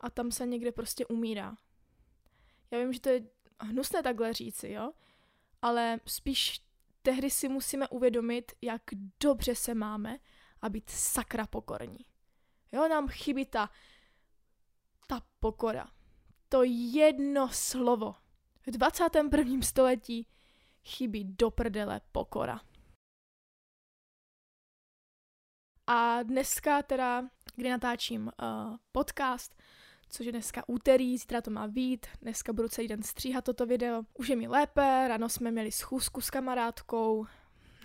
a 0.00 0.10
tam 0.10 0.30
se 0.30 0.46
někde 0.46 0.72
prostě 0.72 1.06
umírá. 1.06 1.56
Já 2.70 2.78
vím, 2.78 2.92
že 2.92 3.00
to 3.00 3.08
je 3.08 3.26
hnusné 3.60 4.02
takhle 4.02 4.32
říci, 4.32 4.68
jo, 4.68 4.92
ale 5.62 6.00
spíš 6.06 6.60
tehdy 7.02 7.30
si 7.30 7.48
musíme 7.48 7.88
uvědomit, 7.88 8.52
jak 8.62 8.82
dobře 9.20 9.54
se 9.54 9.74
máme 9.74 10.18
a 10.64 10.68
být 10.68 10.90
sakra 10.90 11.46
pokorní. 11.46 12.06
Jo, 12.72 12.88
nám 12.88 13.08
chybí 13.08 13.46
ta, 13.46 13.70
ta 15.06 15.20
pokora. 15.40 15.90
To 16.48 16.62
jedno 16.92 17.48
slovo. 17.52 18.14
V 18.66 18.70
21. 18.70 19.62
století 19.62 20.26
chybí 20.84 21.24
do 21.24 21.50
prdele 21.50 22.00
pokora. 22.12 22.60
A 25.86 26.22
dneska 26.22 26.82
teda, 26.82 27.28
kdy 27.56 27.70
natáčím 27.70 28.26
uh, 28.26 28.76
podcast, 28.92 29.62
což 30.08 30.26
je 30.26 30.32
dneska 30.32 30.68
úterý, 30.68 31.18
zítra 31.18 31.40
to 31.40 31.50
má 31.50 31.68
být, 31.68 32.06
dneska 32.22 32.52
budu 32.52 32.68
celý 32.68 32.88
den 32.88 33.02
stříhat 33.02 33.44
toto 33.44 33.66
video. 33.66 34.02
Už 34.14 34.28
je 34.28 34.36
mi 34.36 34.48
lépe, 34.48 35.08
ráno 35.08 35.28
jsme 35.28 35.50
měli 35.50 35.72
schůzku 35.72 36.20
s 36.20 36.30
kamarádkou, 36.30 37.26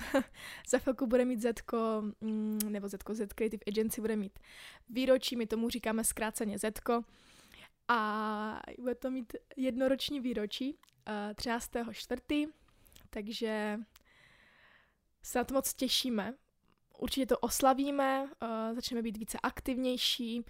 za 0.70 0.80
chvilku 0.80 1.08
bude 1.08 1.26
mít 1.26 1.42
Zetko, 1.42 2.04
mm, 2.22 2.60
nebo 2.70 2.88
Zetko 2.88 3.16
Z 3.16 3.34
Creative 3.34 3.64
Agency 3.68 4.02
bude 4.02 4.16
mít 4.16 4.40
výročí, 4.90 5.36
my 5.36 5.48
tomu 5.48 5.70
říkáme 5.70 6.04
zkráceně 6.04 6.60
Zetko. 6.60 7.04
A 7.88 8.62
bude 8.80 8.96
to 8.96 9.12
mít 9.12 9.34
jednoroční 9.58 10.20
výročí, 10.20 10.74
uh, 10.74 10.80
eh, 11.08 11.34
13.4., 11.34 12.48
takže 13.10 13.80
se 15.24 15.40
na 15.40 15.44
to 15.44 15.54
moc 15.54 15.74
těšíme. 15.74 16.34
Určitě 16.98 17.26
to 17.26 17.38
oslavíme, 17.38 18.24
uh, 18.24 18.76
začneme 18.76 19.02
být 19.02 19.18
více 19.18 19.38
aktivnější 19.44 20.46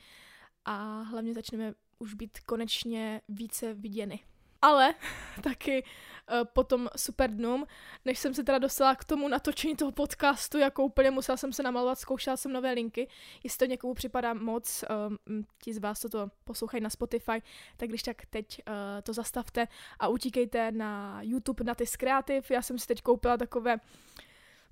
a 0.66 1.02
hlavně 1.02 1.34
začneme 1.34 1.74
už 2.00 2.14
být 2.14 2.40
konečně 2.40 3.22
více 3.28 3.74
viděny. 3.74 4.20
Ale 4.62 4.96
taky 5.44 5.84
uh, 5.84 6.46
po 6.54 6.64
tom 6.64 6.90
super 6.96 7.30
dnu, 7.30 7.66
než 8.06 8.20
jsem 8.20 8.34
se 8.34 8.44
teda 8.44 8.58
dostala 8.58 8.96
k 8.96 9.04
tomu 9.04 9.28
natočení 9.28 9.76
toho 9.76 9.92
podcastu, 9.92 10.58
jako 10.58 10.84
úplně 10.84 11.12
musela 11.12 11.38
jsem 11.38 11.54
se 11.54 11.64
namalovat, 11.64 12.00
zkoušela 12.00 12.38
jsem 12.38 12.54
nové 12.54 12.72
linky. 12.72 13.08
Jestli 13.44 13.58
to 13.58 13.66
někomu 13.66 13.94
připadá 13.94 14.34
moc, 14.34 14.84
um, 15.30 15.46
ti 15.64 15.74
z 15.74 15.78
vás, 15.78 16.00
co 16.00 16.10
to 16.10 16.32
poslouchají 16.44 16.84
na 16.84 16.90
Spotify, 16.90 17.42
tak 17.78 17.90
když 17.90 18.04
tak 18.04 18.26
teď 18.26 18.62
uh, 18.68 18.74
to 19.04 19.14
zastavte 19.14 19.68
a 20.00 20.08
utíkejte 20.08 20.72
na 20.72 21.22
YouTube 21.22 21.64
na 21.64 21.76
ty 21.76 21.86
Creative. 21.98 22.48
Já 22.50 22.62
jsem 22.62 22.80
si 22.80 22.88
teď 22.88 23.02
koupila 23.02 23.38
takové, 23.38 23.78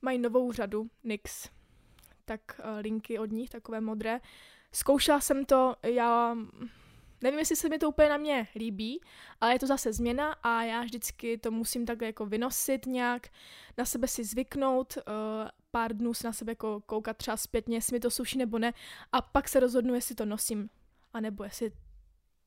mají 0.01 0.19
novou 0.19 0.51
řadu, 0.51 0.87
NYX, 1.03 1.49
tak 2.25 2.41
uh, 2.59 2.81
linky 2.81 3.19
od 3.19 3.31
nich, 3.31 3.49
takové 3.49 3.81
modré. 3.81 4.19
Zkoušela 4.71 5.19
jsem 5.19 5.45
to, 5.45 5.75
já 5.83 6.35
Nevím, 7.21 7.39
jestli 7.39 7.55
se 7.55 7.69
mi 7.69 7.79
to 7.79 7.89
úplně 7.89 8.09
na 8.09 8.17
mě 8.17 8.47
líbí, 8.55 9.01
ale 9.41 9.53
je 9.53 9.59
to 9.59 9.67
zase 9.67 9.93
změna 9.93 10.31
a 10.31 10.63
já 10.63 10.81
vždycky 10.81 11.37
to 11.37 11.51
musím 11.51 11.85
tak 11.85 12.01
jako 12.01 12.25
vynosit 12.25 12.85
nějak, 12.85 13.27
na 13.77 13.85
sebe 13.85 14.07
si 14.07 14.23
zvyknout, 14.23 14.97
uh, 14.97 15.03
pár 15.71 15.97
dnů 15.97 16.13
se 16.13 16.27
na 16.27 16.33
sebe 16.33 16.51
jako 16.51 16.81
koukat 16.85 17.17
třeba 17.17 17.37
zpětně, 17.37 17.77
jestli 17.77 17.95
mi 17.95 17.99
to 17.99 18.11
sluší 18.11 18.37
nebo 18.37 18.59
ne 18.59 18.73
a 19.11 19.21
pak 19.21 19.49
se 19.49 19.59
rozhodnu, 19.59 19.93
jestli 19.93 20.15
to 20.15 20.25
nosím, 20.25 20.69
anebo 21.13 21.43
jestli 21.43 21.71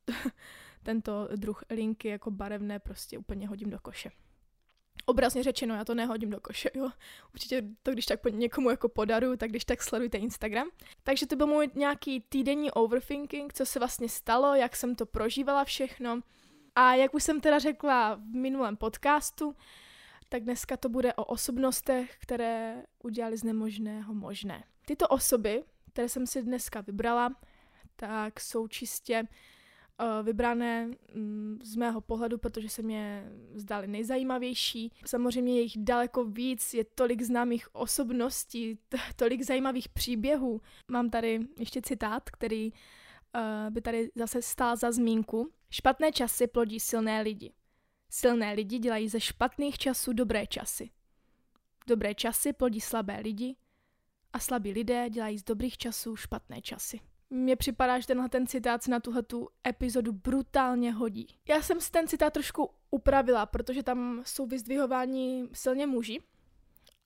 tento 0.82 1.28
druh 1.36 1.62
linky 1.70 2.08
jako 2.08 2.30
barevné 2.30 2.78
prostě 2.78 3.18
úplně 3.18 3.48
hodím 3.48 3.70
do 3.70 3.78
koše 3.78 4.10
obrazně 5.10 5.42
řečeno, 5.42 5.74
já 5.74 5.84
to 5.84 5.94
nehodím 5.94 6.30
do 6.30 6.40
koše, 6.40 6.70
jo. 6.74 6.90
Určitě 7.34 7.62
to, 7.82 7.92
když 7.92 8.06
tak 8.06 8.20
někomu 8.30 8.70
jako 8.70 8.88
podaru, 8.88 9.36
tak 9.36 9.50
když 9.50 9.64
tak 9.64 9.82
sledujte 9.82 10.18
Instagram. 10.18 10.68
Takže 11.02 11.26
to 11.26 11.36
byl 11.36 11.46
můj 11.46 11.70
nějaký 11.74 12.20
týdenní 12.20 12.70
overthinking, 12.70 13.52
co 13.52 13.66
se 13.66 13.78
vlastně 13.78 14.08
stalo, 14.08 14.54
jak 14.54 14.76
jsem 14.76 14.94
to 14.94 15.06
prožívala 15.06 15.64
všechno. 15.64 16.20
A 16.74 16.94
jak 16.94 17.14
už 17.14 17.24
jsem 17.24 17.40
teda 17.40 17.58
řekla 17.58 18.14
v 18.14 18.34
minulém 18.34 18.76
podcastu, 18.76 19.56
tak 20.28 20.42
dneska 20.42 20.76
to 20.76 20.88
bude 20.88 21.14
o 21.14 21.24
osobnostech, 21.24 22.16
které 22.20 22.82
udělali 23.02 23.36
z 23.36 23.44
nemožného 23.44 24.14
možné. 24.14 24.64
Tyto 24.86 25.08
osoby, 25.08 25.64
které 25.92 26.08
jsem 26.08 26.26
si 26.26 26.42
dneska 26.42 26.80
vybrala, 26.80 27.36
tak 27.96 28.40
jsou 28.40 28.68
čistě 28.68 29.24
vybrané 30.22 30.90
um, 31.14 31.58
z 31.62 31.76
mého 31.76 32.00
pohledu, 32.00 32.38
protože 32.38 32.68
se 32.68 32.82
mě 32.82 33.32
zdály 33.54 33.86
nejzajímavější. 33.86 34.92
Samozřejmě 35.06 35.54
je 35.54 35.60
jich 35.60 35.76
daleko 35.76 36.24
víc, 36.24 36.74
je 36.74 36.84
tolik 36.84 37.22
známých 37.22 37.74
osobností, 37.74 38.78
t- 38.88 38.98
tolik 39.16 39.42
zajímavých 39.42 39.88
příběhů. 39.88 40.60
Mám 40.88 41.10
tady 41.10 41.40
ještě 41.58 41.82
citát, 41.82 42.30
který 42.30 42.72
uh, 42.72 43.70
by 43.70 43.80
tady 43.80 44.10
zase 44.14 44.42
stál 44.42 44.76
za 44.76 44.92
zmínku. 44.92 45.52
Špatné 45.70 46.12
časy 46.12 46.46
plodí 46.46 46.80
silné 46.80 47.22
lidi. 47.22 47.52
Silné 48.10 48.52
lidi 48.52 48.78
dělají 48.78 49.08
ze 49.08 49.20
špatných 49.20 49.78
časů 49.78 50.12
dobré 50.12 50.46
časy. 50.46 50.90
Dobré 51.86 52.14
časy 52.14 52.52
plodí 52.52 52.80
slabé 52.80 53.20
lidi 53.20 53.56
a 54.32 54.38
slabí 54.38 54.72
lidé 54.72 55.10
dělají 55.10 55.38
z 55.38 55.42
dobrých 55.42 55.78
časů 55.78 56.16
špatné 56.16 56.62
časy 56.62 57.00
mně 57.30 57.56
připadá, 57.56 57.98
že 57.98 58.06
tenhle 58.06 58.28
ten 58.28 58.46
citát 58.46 58.88
na 58.88 59.00
tuhle 59.00 59.22
tu 59.22 59.48
epizodu 59.66 60.12
brutálně 60.12 60.92
hodí. 60.92 61.26
Já 61.48 61.62
jsem 61.62 61.80
si 61.80 61.90
ten 61.90 62.08
citát 62.08 62.32
trošku 62.32 62.70
upravila, 62.90 63.46
protože 63.46 63.82
tam 63.82 64.22
jsou 64.26 64.46
vyzdvihováni 64.46 65.48
silně 65.52 65.86
muži, 65.86 66.22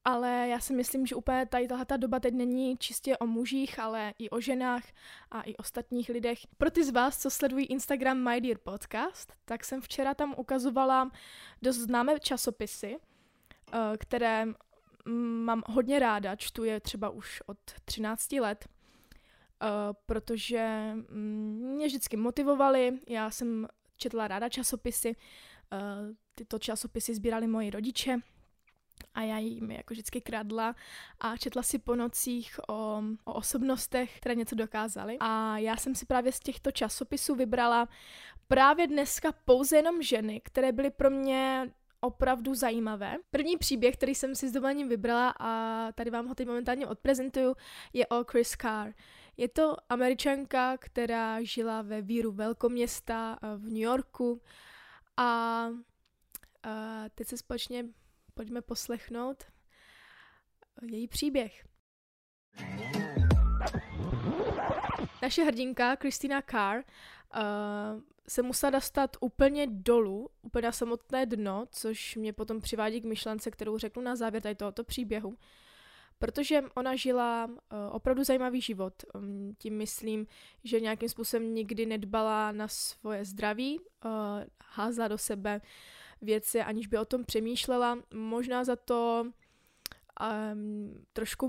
ale 0.05 0.49
já 0.49 0.61
si 0.61 0.75
myslím, 0.75 1.07
že 1.07 1.15
úplně 1.15 1.47
tady 1.47 1.69
tahle 1.69 1.85
ta 1.85 1.97
doba 1.97 2.21
teď 2.21 2.35
není 2.35 2.77
čistě 2.77 3.19
o 3.19 3.27
mužích, 3.27 3.79
ale 3.79 4.15
i 4.19 4.31
o 4.31 4.41
ženách 4.41 4.85
a 5.31 5.43
i 5.43 5.57
ostatních 5.57 6.09
lidech. 6.09 6.39
Pro 6.59 6.71
ty 6.71 6.85
z 6.85 6.91
vás, 6.91 7.19
co 7.19 7.31
sledují 7.31 7.67
Instagram 7.67 8.19
My 8.19 8.41
Dear 8.41 8.59
Podcast, 8.59 9.33
tak 9.45 9.65
jsem 9.65 9.81
včera 9.81 10.15
tam 10.15 10.35
ukazovala 10.39 11.11
dost 11.63 11.77
známé 11.77 12.21
časopisy, 12.21 12.97
eh, 13.73 13.79
které 13.99 14.47
mám 15.45 15.63
hodně 15.67 15.99
ráda, 15.99 16.37
čtu 16.37 16.65
je 16.65 16.81
třeba 16.81 17.11
už 17.11 17.43
od 17.47 17.59
13 17.85 18.41
let 18.41 18.69
protože 20.07 20.93
mm, 20.95 21.73
mě 21.75 21.87
vždycky 21.87 22.17
motivovali, 22.17 22.99
já 23.09 23.31
jsem 23.31 23.69
četla 23.97 24.29
ráda 24.29 24.49
časopisy, 24.49 25.17
uh, 25.73 25.79
tyto 26.35 26.59
časopisy 26.59 27.15
sbírali 27.15 27.47
moji 27.47 27.71
rodiče 27.71 28.19
a 29.15 29.23
já 29.23 29.39
jim 29.39 29.71
jako 29.71 29.95
vždycky 29.95 30.21
kradla 30.21 30.75
a 31.21 31.37
četla 31.37 31.63
si 31.63 31.79
po 31.79 31.97
nocích 31.97 32.61
o, 32.69 33.03
o 33.25 33.33
osobnostech, 33.33 34.17
které 34.17 34.35
něco 34.35 34.55
dokázaly. 34.55 35.17
A 35.21 35.59
já 35.59 35.77
jsem 35.77 35.95
si 35.95 36.07
právě 36.07 36.33
z 36.33 36.41
těchto 36.41 36.71
časopisů 36.71 37.35
vybrala 37.35 37.89
právě 38.49 38.87
dneska 38.87 39.33
pouze 39.45 39.77
jenom 39.77 40.03
ženy, 40.03 40.41
které 40.41 40.73
byly 40.73 40.91
pro 40.91 41.11
mě 41.11 41.71
opravdu 42.01 42.55
zajímavé. 42.55 43.17
První 43.31 43.57
příběh, 43.57 43.97
který 43.97 44.15
jsem 44.15 44.35
si 44.35 44.49
s 44.49 44.53
dovolením 44.53 44.89
vybrala 44.89 45.35
a 45.41 45.93
tady 45.93 46.11
vám 46.11 46.27
ho 46.27 46.35
teď 46.35 46.47
momentálně 46.47 46.87
odprezentuju, 46.87 47.57
je 47.93 48.07
o 48.07 48.25
Chris 48.25 48.51
Carr. 48.51 48.93
Je 49.37 49.49
to 49.49 49.77
američanka, 49.89 50.77
která 50.77 51.43
žila 51.43 51.83
ve 51.83 52.03
víru 52.03 52.33
velkoměsta 52.33 53.39
eh, 53.43 53.57
v 53.57 53.65
New 53.65 53.77
Yorku 53.77 54.43
a, 55.17 55.25
a 55.25 57.05
teď 57.15 57.29
se 57.29 57.37
společně 57.37 57.85
pojďme 58.35 58.63
poslechnout 58.63 59.45
její 60.83 61.09
příběh. 61.09 61.65
Naše 65.23 65.45
hrdinka, 65.45 65.97
Christina 65.97 66.43
Carr, 66.43 66.83
se 68.29 68.43
musela 68.43 68.71
dostat 68.71 69.17
úplně 69.21 69.67
dolů, 69.71 70.29
úplně 70.43 70.63
na 70.63 70.73
samotné 70.73 71.27
dno, 71.27 71.65
což 71.71 72.17
mě 72.17 72.33
potom 72.33 72.61
přivádí 72.61 73.01
k 73.01 73.05
myšlence, 73.05 73.51
kterou 73.51 73.79
řeknu 73.79 74.03
na 74.03 74.17
závěr 74.17 74.43
tady 74.43 74.55
tohoto 74.55 74.85
příběhu 74.85 75.37
protože 76.25 76.63
ona 76.75 76.97
žila 76.97 77.45
uh, 77.47 77.57
opravdu 77.91 78.25
zajímavý 78.25 78.61
život. 78.61 78.95
Um, 79.15 79.55
tím 79.59 79.77
myslím, 79.77 80.27
že 80.65 80.81
nějakým 80.81 81.09
způsobem 81.09 81.55
nikdy 81.55 81.87
nedbala 81.87 82.53
na 82.53 82.69
svoje 82.69 83.25
zdraví, 83.25 83.81
uh, 83.81 84.11
házla 84.65 85.09
do 85.09 85.19
sebe 85.19 85.61
věci, 86.23 86.61
aniž 86.61 86.87
by 86.87 86.99
o 86.99 87.05
tom 87.05 87.25
přemýšlela. 87.25 87.99
Možná 88.15 88.65
za 88.65 88.77
to 88.77 89.27
um, 90.55 91.05
trošku 91.13 91.49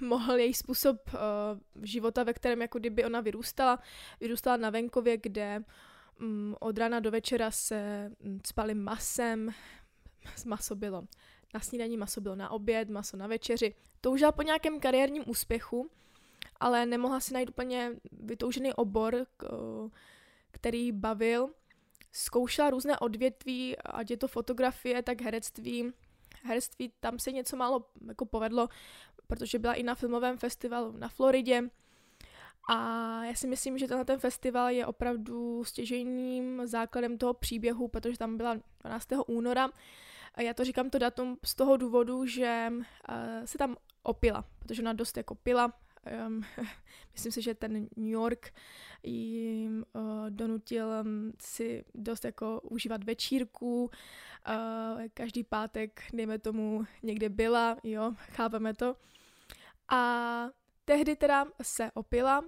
mohl 0.00 0.36
její 0.36 0.54
způsob 0.54 0.96
uh, 1.14 1.84
života, 1.84 2.22
ve 2.22 2.32
kterém 2.32 2.62
jako 2.62 2.78
kdyby 2.78 3.04
ona 3.04 3.20
vyrůstala. 3.20 3.78
Vyrůstala 4.20 4.56
na 4.56 4.70
venkově, 4.70 5.16
kde 5.16 5.64
um, 6.20 6.56
od 6.60 6.78
rána 6.78 7.00
do 7.00 7.10
večera 7.10 7.50
se 7.50 8.10
um, 8.18 8.40
spali 8.46 8.74
masem, 8.74 9.50
maso 10.46 10.74
bylo 10.74 11.06
na 11.56 11.60
snídaní, 11.60 11.96
maso 11.96 12.20
bylo 12.20 12.36
na 12.36 12.50
oběd, 12.50 12.90
maso 12.90 13.16
na 13.16 13.26
večeři. 13.26 13.74
Toužila 14.00 14.32
po 14.32 14.42
nějakém 14.42 14.80
kariérním 14.80 15.24
úspěchu, 15.26 15.90
ale 16.60 16.86
nemohla 16.86 17.20
si 17.20 17.34
najít 17.34 17.50
úplně 17.50 17.92
vytoužený 18.12 18.72
obor, 18.72 19.26
který 20.50 20.92
bavil. 20.92 21.50
Zkoušela 22.12 22.70
různé 22.70 22.98
odvětví, 22.98 23.76
ať 23.76 24.10
je 24.10 24.16
to 24.16 24.28
fotografie, 24.28 25.02
tak 25.02 25.22
herectví. 25.22 25.92
Herectví 26.42 26.92
tam 27.00 27.18
se 27.18 27.32
něco 27.32 27.56
málo 27.56 27.88
jako 28.08 28.26
povedlo, 28.26 28.68
protože 29.26 29.58
byla 29.58 29.74
i 29.74 29.82
na 29.82 29.94
filmovém 29.94 30.38
festivalu 30.38 30.92
na 30.92 31.08
Floridě. 31.08 31.62
A 32.68 33.24
já 33.24 33.34
si 33.34 33.46
myslím, 33.46 33.78
že 33.78 33.88
tenhle 33.88 34.04
ten 34.04 34.18
festival 34.18 34.70
je 34.70 34.86
opravdu 34.86 35.64
stěžejním 35.64 36.66
základem 36.66 37.18
toho 37.18 37.34
příběhu, 37.34 37.88
protože 37.88 38.18
tam 38.18 38.36
byla 38.36 38.56
12. 38.82 39.08
února 39.26 39.70
já 40.42 40.54
to 40.54 40.64
říkám 40.64 40.90
to 40.90 40.98
datum 40.98 41.38
z 41.44 41.54
toho 41.54 41.76
důvodu, 41.76 42.26
že 42.26 42.72
uh, 42.72 43.44
se 43.44 43.58
tam 43.58 43.76
opila, 44.02 44.44
protože 44.58 44.82
ona 44.82 44.92
dost 44.92 45.16
jako 45.16 45.34
pila. 45.34 45.72
Um, 46.26 46.44
myslím 47.12 47.32
si, 47.32 47.42
že 47.42 47.54
ten 47.54 47.72
New 47.96 48.08
York 48.08 48.54
jim 49.02 49.84
uh, 49.92 50.30
donutil 50.30 50.88
um, 51.04 51.32
si 51.40 51.84
dost 51.94 52.24
jako 52.24 52.60
užívat 52.60 53.04
večírku. 53.04 53.84
Uh, 53.84 55.02
každý 55.14 55.44
pátek, 55.44 56.02
dejme 56.12 56.38
tomu, 56.38 56.84
někde 57.02 57.28
byla, 57.28 57.76
jo, 57.82 58.14
chápeme 58.18 58.74
to. 58.74 58.96
A 59.88 60.48
tehdy 60.84 61.16
teda 61.16 61.46
se 61.62 61.90
opila, 61.94 62.44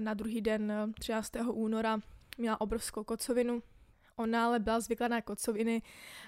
na 0.00 0.14
druhý 0.14 0.40
den 0.40 0.72
13. 0.98 1.32
února 1.52 2.00
měla 2.38 2.60
obrovskou 2.60 3.04
kocovinu, 3.04 3.62
Ona 4.16 4.46
ale 4.46 4.58
byla 4.58 4.80
zvyklá 4.80 5.08
na 5.08 5.22
kocoviny, 5.22 5.82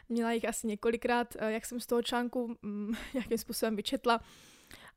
měla 0.09 0.33
jich 0.33 0.49
asi 0.49 0.66
několikrát, 0.66 1.37
eh, 1.38 1.52
jak 1.52 1.66
jsem 1.66 1.80
z 1.80 1.87
toho 1.87 2.02
článku 2.02 2.57
mm, 2.62 2.95
nějakým 3.14 3.38
způsobem 3.38 3.76
vyčetla, 3.76 4.21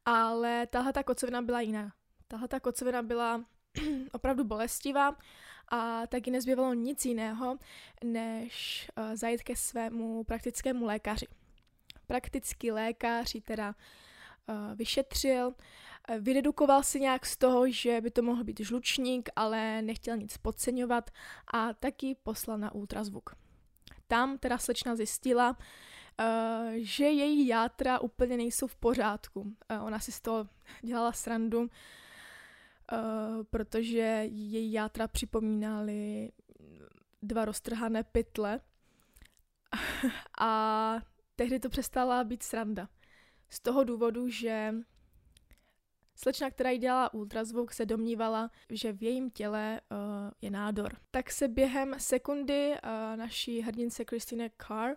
ale 0.06 0.68
tahle 0.68 0.94
ta 0.94 1.04
kocovina 1.04 1.42
byla 1.42 1.62
jiná. 1.62 1.94
Tahle 2.28 2.48
ta 2.48 2.60
kocovina 2.60 3.02
byla 3.02 3.46
opravdu 4.12 4.44
bolestivá 4.44 5.18
a 5.68 6.08
taky 6.08 6.32
nezbývalo 6.32 6.74
nic 6.74 7.06
jiného, 7.06 7.58
než 8.04 8.88
uh, 8.98 9.16
zajít 9.16 9.44
ke 9.44 9.56
svému 9.56 10.24
praktickému 10.24 10.86
lékaři. 10.86 11.28
Praktický 12.08 12.72
lékař 12.72 13.36
ji 13.36 13.42
teda 13.42 13.76
uh, 14.48 14.76
vyšetřil, 14.76 15.54
vyredukoval 16.20 16.84
si 16.84 17.00
nějak 17.00 17.26
z 17.26 17.38
toho, 17.38 17.72
že 17.72 18.02
by 18.02 18.12
to 18.12 18.22
mohl 18.22 18.44
být 18.44 18.60
žlučník, 18.60 19.30
ale 19.36 19.82
nechtěl 19.82 20.18
nic 20.18 20.38
podceňovat 20.38 21.12
a 21.54 21.74
taky 21.74 22.16
poslal 22.24 22.58
na 22.58 22.72
ultrazvuk. 22.76 23.36
Tam 24.08 24.38
teda 24.38 24.58
slečna 24.58 24.96
zjistila, 24.96 25.58
Uh, 26.20 26.72
že 26.76 27.06
její 27.06 27.48
játra 27.48 28.00
úplně 28.00 28.38
nejsou 28.38 28.68
v 28.68 28.76
pořádku. 28.76 29.42
Uh, 29.42 29.86
ona 29.86 30.00
si 30.00 30.12
z 30.12 30.22
toho 30.22 30.48
dělala 30.82 31.12
srandu, 31.12 31.70
protože 33.50 34.24
její 34.26 34.72
játra 34.72 35.08
připomínaly 35.08 36.32
dva 37.22 37.46
roztrhané 37.46 38.04
pytle 38.04 38.60
a 40.40 40.96
tehdy 41.36 41.60
to 41.60 41.70
přestala 41.70 42.24
být 42.24 42.44
sranda. 42.44 42.90
Z 43.50 43.60
toho 43.60 43.84
důvodu, 43.84 44.30
že 44.30 44.74
slečna, 46.24 46.50
která 46.50 46.70
jí 46.70 46.80
dělala 46.80 47.14
ultrazvuk, 47.14 47.74
se 47.74 47.86
domnívala, 47.86 48.52
že 48.70 48.94
v 48.94 49.04
jejím 49.04 49.32
těle 49.32 49.82
uh, 49.92 49.98
je 50.42 50.52
nádor. 50.52 50.96
Tak 51.12 51.32
se 51.32 51.48
během 51.48 51.96
sekundy 51.98 52.70
uh, 52.70 53.18
naší 53.18 53.62
hrdince 53.62 54.04
Christine 54.06 54.50
Carr 54.68 54.96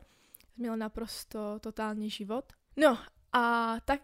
změnila 0.54 0.76
naprosto 0.76 1.58
totálně 1.60 2.08
život. 2.08 2.52
No 2.76 2.98
a 3.32 3.76
tak 3.84 4.00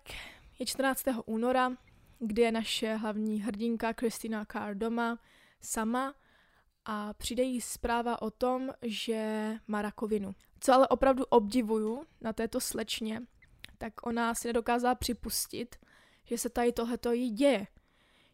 je 0.58 0.66
14. 0.66 1.04
února, 1.26 1.72
kdy 2.18 2.42
je 2.42 2.52
naše 2.52 2.94
hlavní 2.94 3.40
hrdinka 3.42 3.92
Christina 3.92 4.44
Carr 4.52 4.74
doma 4.74 5.18
sama 5.60 6.14
a 6.84 7.14
přijde 7.14 7.42
jí 7.42 7.60
zpráva 7.60 8.22
o 8.22 8.30
tom, 8.30 8.70
že 8.82 9.52
má 9.66 9.82
rakovinu. 9.82 10.34
Co 10.60 10.72
ale 10.72 10.88
opravdu 10.88 11.24
obdivuju 11.24 12.04
na 12.20 12.32
této 12.32 12.60
slečně, 12.60 13.22
tak 13.78 14.06
ona 14.06 14.34
si 14.34 14.48
nedokázala 14.48 14.94
připustit, 14.94 15.76
že 16.30 16.38
se 16.38 16.49
tady 16.49 16.72
tohleto 16.72 17.12
jí 17.12 17.30
děje. 17.30 17.66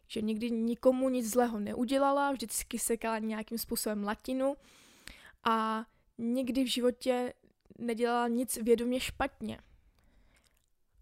Že 0.07 0.21
nikdy 0.21 0.51
nikomu 0.51 1.09
nic 1.09 1.29
zlého 1.29 1.59
neudělala, 1.59 2.31
vždycky 2.31 2.79
sekala 2.79 3.19
nějakým 3.19 3.57
způsobem 3.57 4.03
latinu 4.03 4.55
a 5.43 5.85
nikdy 6.17 6.63
v 6.63 6.67
životě 6.67 7.33
nedělala 7.77 8.27
nic 8.27 8.57
vědomě 8.57 8.99
špatně. 8.99 9.59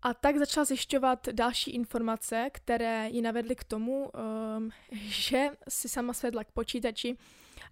A 0.02 0.14
tak 0.14 0.38
začala 0.38 0.66
zjišťovat 0.66 1.28
další 1.30 1.72
informace, 1.72 2.50
které 2.52 3.10
ji 3.10 3.22
navedly 3.22 3.56
k 3.56 3.64
tomu, 3.64 4.10
um, 4.58 4.70
že 4.92 5.50
si 5.70 5.90
sama 5.90 6.14
svedla 6.14 6.44
k 6.44 6.52
počítači 6.52 7.18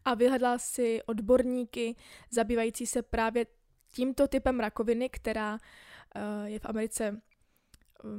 a 0.05 0.13
vyhledala 0.13 0.57
si 0.57 1.01
odborníky 1.05 1.95
zabývající 2.29 2.87
se 2.87 3.01
právě 3.01 3.45
tímto 3.91 4.27
typem 4.27 4.59
rakoviny, 4.59 5.09
která 5.09 5.53
uh, 5.53 6.45
je 6.45 6.59
v 6.59 6.65
Americe 6.65 7.21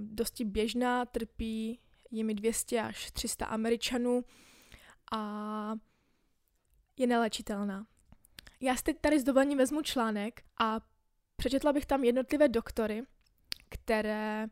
dosti 0.04 0.44
běžná, 0.44 1.04
trpí 1.06 1.80
jimi 2.10 2.34
200 2.34 2.80
až 2.80 3.10
300 3.10 3.46
Američanů 3.46 4.24
a 5.12 5.74
je 6.96 7.06
nelečitelná. 7.06 7.86
Já 8.60 8.76
si 8.76 8.82
teď 8.82 9.00
tady 9.00 9.20
s 9.20 9.24
dovolením 9.24 9.58
vezmu 9.58 9.82
článek 9.82 10.42
a 10.58 10.80
přečetla 11.36 11.72
bych 11.72 11.86
tam 11.86 12.04
jednotlivé 12.04 12.48
doktory, 12.48 13.02
které 13.68 14.46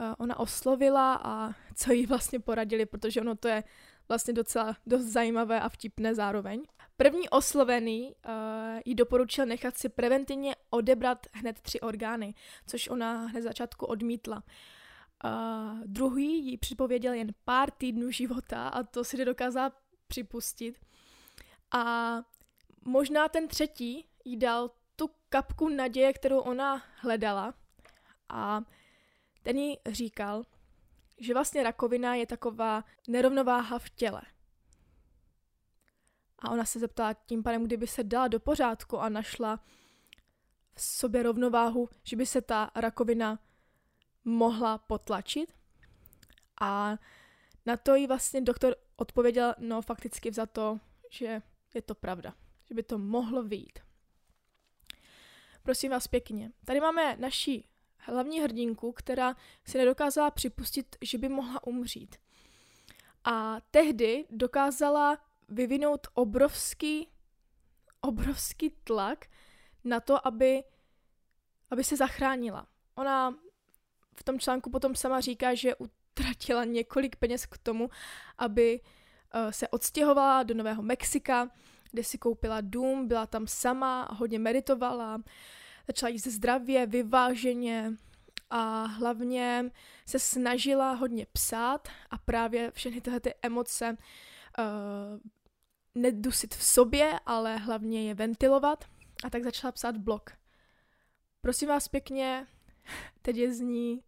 uh, 0.00 0.14
ona 0.18 0.38
oslovila 0.38 1.20
a 1.24 1.54
co 1.74 1.92
jí 1.92 2.06
vlastně 2.06 2.40
poradili, 2.40 2.86
protože 2.86 3.20
ono 3.20 3.36
to 3.36 3.48
je 3.48 3.64
vlastně 4.08 4.34
docela 4.34 4.76
dost 4.86 5.04
zajímavé 5.04 5.60
a 5.60 5.68
vtipné 5.68 6.14
zároveň. 6.14 6.62
První 7.00 7.28
oslovený 7.28 8.14
uh, 8.14 8.32
jí 8.84 8.94
doporučil 8.94 9.46
nechat 9.46 9.78
si 9.78 9.88
preventivně 9.88 10.56
odebrat 10.70 11.26
hned 11.32 11.60
tři 11.60 11.80
orgány, 11.80 12.34
což 12.66 12.88
ona 12.88 13.26
hned 13.26 13.42
začátku 13.42 13.86
odmítla. 13.86 14.42
Uh, 15.24 15.80
druhý 15.86 16.46
jí 16.46 16.56
připověděl 16.56 17.12
jen 17.12 17.28
pár 17.44 17.70
týdnů 17.70 18.10
života 18.10 18.68
a 18.68 18.82
to 18.82 19.04
si 19.04 19.16
nedokázala 19.16 19.72
připustit. 20.06 20.80
A 21.70 22.14
možná 22.84 23.28
ten 23.28 23.48
třetí 23.48 24.08
jí 24.24 24.36
dal 24.36 24.70
tu 24.96 25.10
kapku 25.28 25.68
naděje, 25.68 26.12
kterou 26.12 26.38
ona 26.38 26.82
hledala 26.96 27.54
a 28.28 28.62
ten 29.42 29.58
jí 29.58 29.78
říkal, 29.86 30.42
že 31.18 31.34
vlastně 31.34 31.62
rakovina 31.62 32.14
je 32.14 32.26
taková 32.26 32.84
nerovnováha 33.08 33.78
v 33.78 33.90
těle. 33.90 34.22
A 36.38 36.50
ona 36.50 36.64
se 36.64 36.78
zeptala 36.78 37.14
tím 37.14 37.42
pádem, 37.42 37.64
kdyby 37.64 37.86
se 37.86 38.04
dala 38.04 38.28
do 38.28 38.40
pořádku 38.40 38.98
a 38.98 39.08
našla 39.08 39.60
v 40.74 40.82
sobě 40.82 41.22
rovnováhu, 41.22 41.88
že 42.04 42.16
by 42.16 42.26
se 42.26 42.40
ta 42.40 42.70
rakovina 42.74 43.38
mohla 44.24 44.78
potlačit. 44.78 45.54
A 46.60 46.96
na 47.66 47.76
to 47.76 47.94
jí 47.94 48.06
vlastně 48.06 48.40
doktor 48.40 48.76
odpověděl, 48.96 49.54
no 49.58 49.82
fakticky 49.82 50.32
za 50.32 50.46
to, 50.46 50.80
že 51.10 51.42
je 51.74 51.82
to 51.82 51.94
pravda, 51.94 52.34
že 52.64 52.74
by 52.74 52.82
to 52.82 52.98
mohlo 52.98 53.42
vyjít. 53.42 53.78
Prosím 55.62 55.90
vás 55.90 56.06
pěkně, 56.06 56.52
tady 56.64 56.80
máme 56.80 57.16
naší 57.16 57.68
hlavní 57.98 58.40
hrdinku, 58.40 58.92
která 58.92 59.36
si 59.64 59.78
nedokázala 59.78 60.30
připustit, 60.30 60.96
že 61.02 61.18
by 61.18 61.28
mohla 61.28 61.66
umřít. 61.66 62.16
A 63.24 63.60
tehdy 63.70 64.26
dokázala 64.30 65.18
vyvinout 65.48 66.06
obrovský, 66.14 67.08
obrovský 68.00 68.70
tlak 68.84 69.26
na 69.84 70.00
to, 70.00 70.26
aby, 70.26 70.62
aby 71.70 71.84
se 71.84 71.96
zachránila. 71.96 72.66
Ona 72.94 73.34
v 74.16 74.22
tom 74.24 74.38
článku 74.38 74.70
potom 74.70 74.94
sama 74.94 75.20
říká, 75.20 75.54
že 75.54 75.74
utratila 75.74 76.64
několik 76.64 77.16
peněz 77.16 77.46
k 77.46 77.58
tomu, 77.58 77.90
aby 78.38 78.80
uh, 78.80 79.50
se 79.50 79.68
odstěhovala 79.68 80.42
do 80.42 80.54
Nového 80.54 80.82
Mexika, 80.82 81.50
kde 81.90 82.04
si 82.04 82.18
koupila 82.18 82.60
dům, 82.60 83.08
byla 83.08 83.26
tam 83.26 83.46
sama, 83.46 84.08
hodně 84.12 84.38
meditovala, 84.38 85.22
začala 85.86 86.10
jíst 86.10 86.26
zdravě, 86.26 86.86
vyváženě 86.86 87.92
a 88.50 88.84
hlavně 88.84 89.70
se 90.06 90.18
snažila 90.18 90.92
hodně 90.92 91.26
psát 91.32 91.88
a 92.10 92.18
právě 92.18 92.70
všechny 92.70 93.00
tyhle 93.00 93.20
ty 93.20 93.34
emoce 93.42 93.96
uh, 94.58 94.64
nedusit 96.00 96.54
v 96.54 96.64
sobě, 96.64 97.20
ale 97.26 97.56
hlavně 97.56 98.08
je 98.08 98.14
ventilovat 98.14 98.84
a 99.24 99.30
tak 99.30 99.44
začala 99.44 99.72
psát 99.72 99.96
blog. 99.96 100.30
Prosím 101.40 101.68
vás 101.68 101.88
pěkně, 101.88 102.46
teď 103.22 103.36
je 103.36 103.54
z 103.54 103.60
ní 103.60 104.02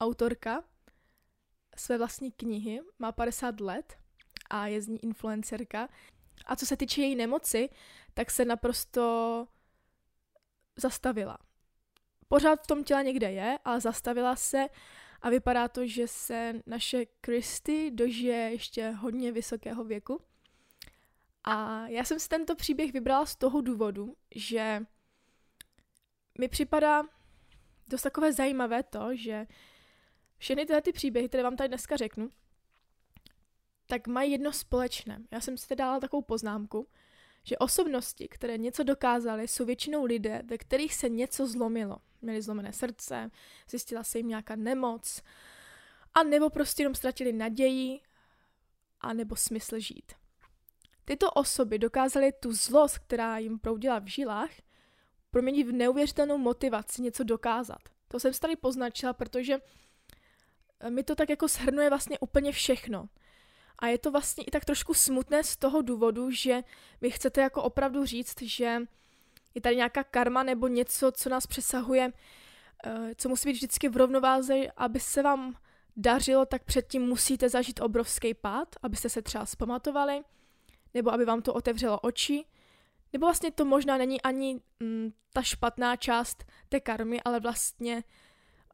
autorka 0.00 0.64
své 1.76 1.98
vlastní 1.98 2.32
knihy, 2.32 2.80
má 2.98 3.12
50 3.12 3.60
let 3.60 3.98
a 4.50 4.66
je 4.66 4.82
z 4.82 4.88
ní 4.88 5.04
influencerka. 5.04 5.88
A 6.46 6.56
co 6.56 6.66
se 6.66 6.76
týče 6.76 7.02
její 7.02 7.16
nemoci, 7.16 7.68
tak 8.14 8.30
se 8.30 8.44
naprosto 8.44 9.46
zastavila. 10.76 11.38
Pořád 12.28 12.62
v 12.62 12.66
tom 12.66 12.84
těle 12.84 13.04
někde 13.04 13.32
je, 13.32 13.58
ale 13.64 13.80
zastavila 13.80 14.36
se 14.36 14.66
a 15.22 15.30
vypadá 15.30 15.68
to, 15.68 15.86
že 15.86 16.08
se 16.08 16.54
naše 16.66 17.06
Kristy 17.20 17.90
dožije 17.90 18.36
ještě 18.36 18.90
hodně 18.90 19.32
vysokého 19.32 19.84
věku. 19.84 20.20
A 21.44 21.86
já 21.88 22.04
jsem 22.04 22.20
si 22.20 22.28
tento 22.28 22.56
příběh 22.56 22.92
vybrala 22.92 23.26
z 23.26 23.36
toho 23.36 23.60
důvodu, 23.60 24.16
že 24.34 24.82
mi 26.38 26.48
připadá 26.48 27.02
dost 27.88 28.02
takové 28.02 28.32
zajímavé 28.32 28.82
to, 28.82 29.16
že 29.16 29.46
všechny 30.38 30.66
tyhle 30.66 30.82
ty 30.82 30.92
příběhy, 30.92 31.28
které 31.28 31.42
vám 31.42 31.56
tady 31.56 31.68
dneska 31.68 31.96
řeknu, 31.96 32.30
tak 33.86 34.06
mají 34.06 34.32
jedno 34.32 34.52
společné. 34.52 35.22
Já 35.30 35.40
jsem 35.40 35.56
si 35.56 35.76
dala 35.76 36.00
takovou 36.00 36.22
poznámku, 36.22 36.88
že 37.42 37.58
osobnosti, 37.58 38.28
které 38.28 38.58
něco 38.58 38.82
dokázaly, 38.82 39.48
jsou 39.48 39.64
většinou 39.64 40.04
lidé, 40.04 40.42
ve 40.44 40.58
kterých 40.58 40.94
se 40.94 41.08
něco 41.08 41.46
zlomilo. 41.46 41.96
Měli 42.22 42.42
zlomené 42.42 42.72
srdce, 42.72 43.30
zjistila 43.70 44.04
se 44.04 44.18
jim 44.18 44.28
nějaká 44.28 44.56
nemoc, 44.56 45.22
a 46.14 46.22
nebo 46.22 46.50
prostě 46.50 46.82
jenom 46.82 46.94
ztratili 46.94 47.32
naději, 47.32 48.00
a 49.00 49.12
nebo 49.12 49.36
smysl 49.36 49.78
žít. 49.78 50.12
Tyto 51.08 51.30
osoby 51.30 51.78
dokázaly 51.78 52.32
tu 52.32 52.52
zlost, 52.52 52.98
která 52.98 53.38
jim 53.38 53.58
proudila 53.58 53.98
v 53.98 54.06
žilách, 54.06 54.50
proměnit 55.30 55.66
v 55.66 55.72
neuvěřitelnou 55.72 56.38
motivaci 56.38 57.02
něco 57.02 57.24
dokázat. 57.24 57.78
To 58.08 58.20
jsem 58.20 58.32
si 58.32 58.40
tady 58.40 58.56
poznačila, 58.56 59.12
protože 59.12 59.58
mi 60.88 61.02
to 61.02 61.14
tak 61.14 61.30
jako 61.30 61.48
shrnuje 61.48 61.88
vlastně 61.88 62.18
úplně 62.18 62.52
všechno. 62.52 63.08
A 63.78 63.86
je 63.86 63.98
to 63.98 64.10
vlastně 64.10 64.44
i 64.44 64.50
tak 64.50 64.64
trošku 64.64 64.94
smutné 64.94 65.44
z 65.44 65.56
toho 65.56 65.82
důvodu, 65.82 66.30
že 66.30 66.62
vy 67.00 67.10
chcete 67.10 67.40
jako 67.40 67.62
opravdu 67.62 68.04
říct, 68.04 68.42
že 68.42 68.82
je 69.54 69.60
tady 69.60 69.76
nějaká 69.76 70.04
karma 70.04 70.42
nebo 70.42 70.68
něco, 70.68 71.12
co 71.12 71.28
nás 71.28 71.46
přesahuje, 71.46 72.12
eh, 72.84 73.14
co 73.16 73.28
musí 73.28 73.48
být 73.48 73.52
vždycky 73.52 73.88
v 73.88 73.96
rovnováze, 73.96 74.54
aby 74.76 75.00
se 75.00 75.22
vám 75.22 75.56
dařilo, 75.96 76.46
tak 76.46 76.64
předtím 76.64 77.02
musíte 77.02 77.48
zažít 77.48 77.80
obrovský 77.80 78.34
pád, 78.34 78.76
abyste 78.82 79.08
se 79.08 79.22
třeba 79.22 79.46
zpamatovali, 79.46 80.24
nebo 80.98 81.12
aby 81.12 81.24
vám 81.24 81.42
to 81.42 81.54
otevřelo 81.54 82.00
oči, 82.00 82.44
nebo 83.12 83.26
vlastně 83.26 83.50
to 83.50 83.64
možná 83.64 83.98
není 83.98 84.22
ani 84.22 84.60
mm, 84.80 85.12
ta 85.32 85.42
špatná 85.42 85.96
část 85.96 86.44
té 86.68 86.80
karmy, 86.80 87.22
ale 87.22 87.40
vlastně 87.40 88.04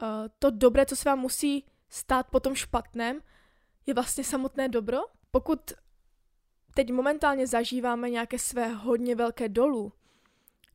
uh, 0.03 0.09
to 0.39 0.51
dobré, 0.51 0.87
co 0.87 0.97
se 0.97 1.09
vám 1.09 1.19
musí 1.19 1.65
stát 1.89 2.27
po 2.31 2.41
tom 2.41 2.55
špatném, 2.55 3.21
je 3.87 3.95
vlastně 3.95 4.25
samotné 4.25 4.69
dobro. 4.69 4.99
Pokud 5.31 5.73
teď 6.75 6.93
momentálně 6.93 7.47
zažíváme 7.47 8.11
nějaké 8.11 8.39
své 8.39 8.69
hodně 8.69 9.15
velké 9.15 9.49
dolů, 9.49 9.93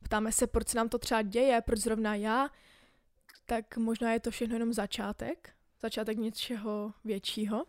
ptáme 0.02 0.32
se, 0.32 0.46
proč 0.46 0.68
se 0.68 0.78
nám 0.78 0.88
to 0.88 0.98
třeba 0.98 1.22
děje, 1.22 1.60
proč 1.60 1.78
zrovna 1.78 2.14
já, 2.14 2.48
tak 3.46 3.76
možná 3.76 4.12
je 4.12 4.20
to 4.20 4.30
všechno 4.30 4.54
jenom 4.54 4.72
začátek, 4.72 5.52
začátek 5.80 6.18
něčeho 6.18 6.92
většího. 7.04 7.66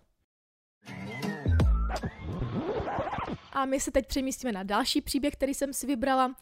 A 3.52 3.66
my 3.66 3.80
se 3.80 3.92
teď 3.92 4.08
přemístíme 4.08 4.52
na 4.52 4.64
další 4.64 5.02
příběh, 5.02 5.34
který 5.34 5.54
jsem 5.54 5.74
si 5.74 5.88
vybrala. 5.88 6.36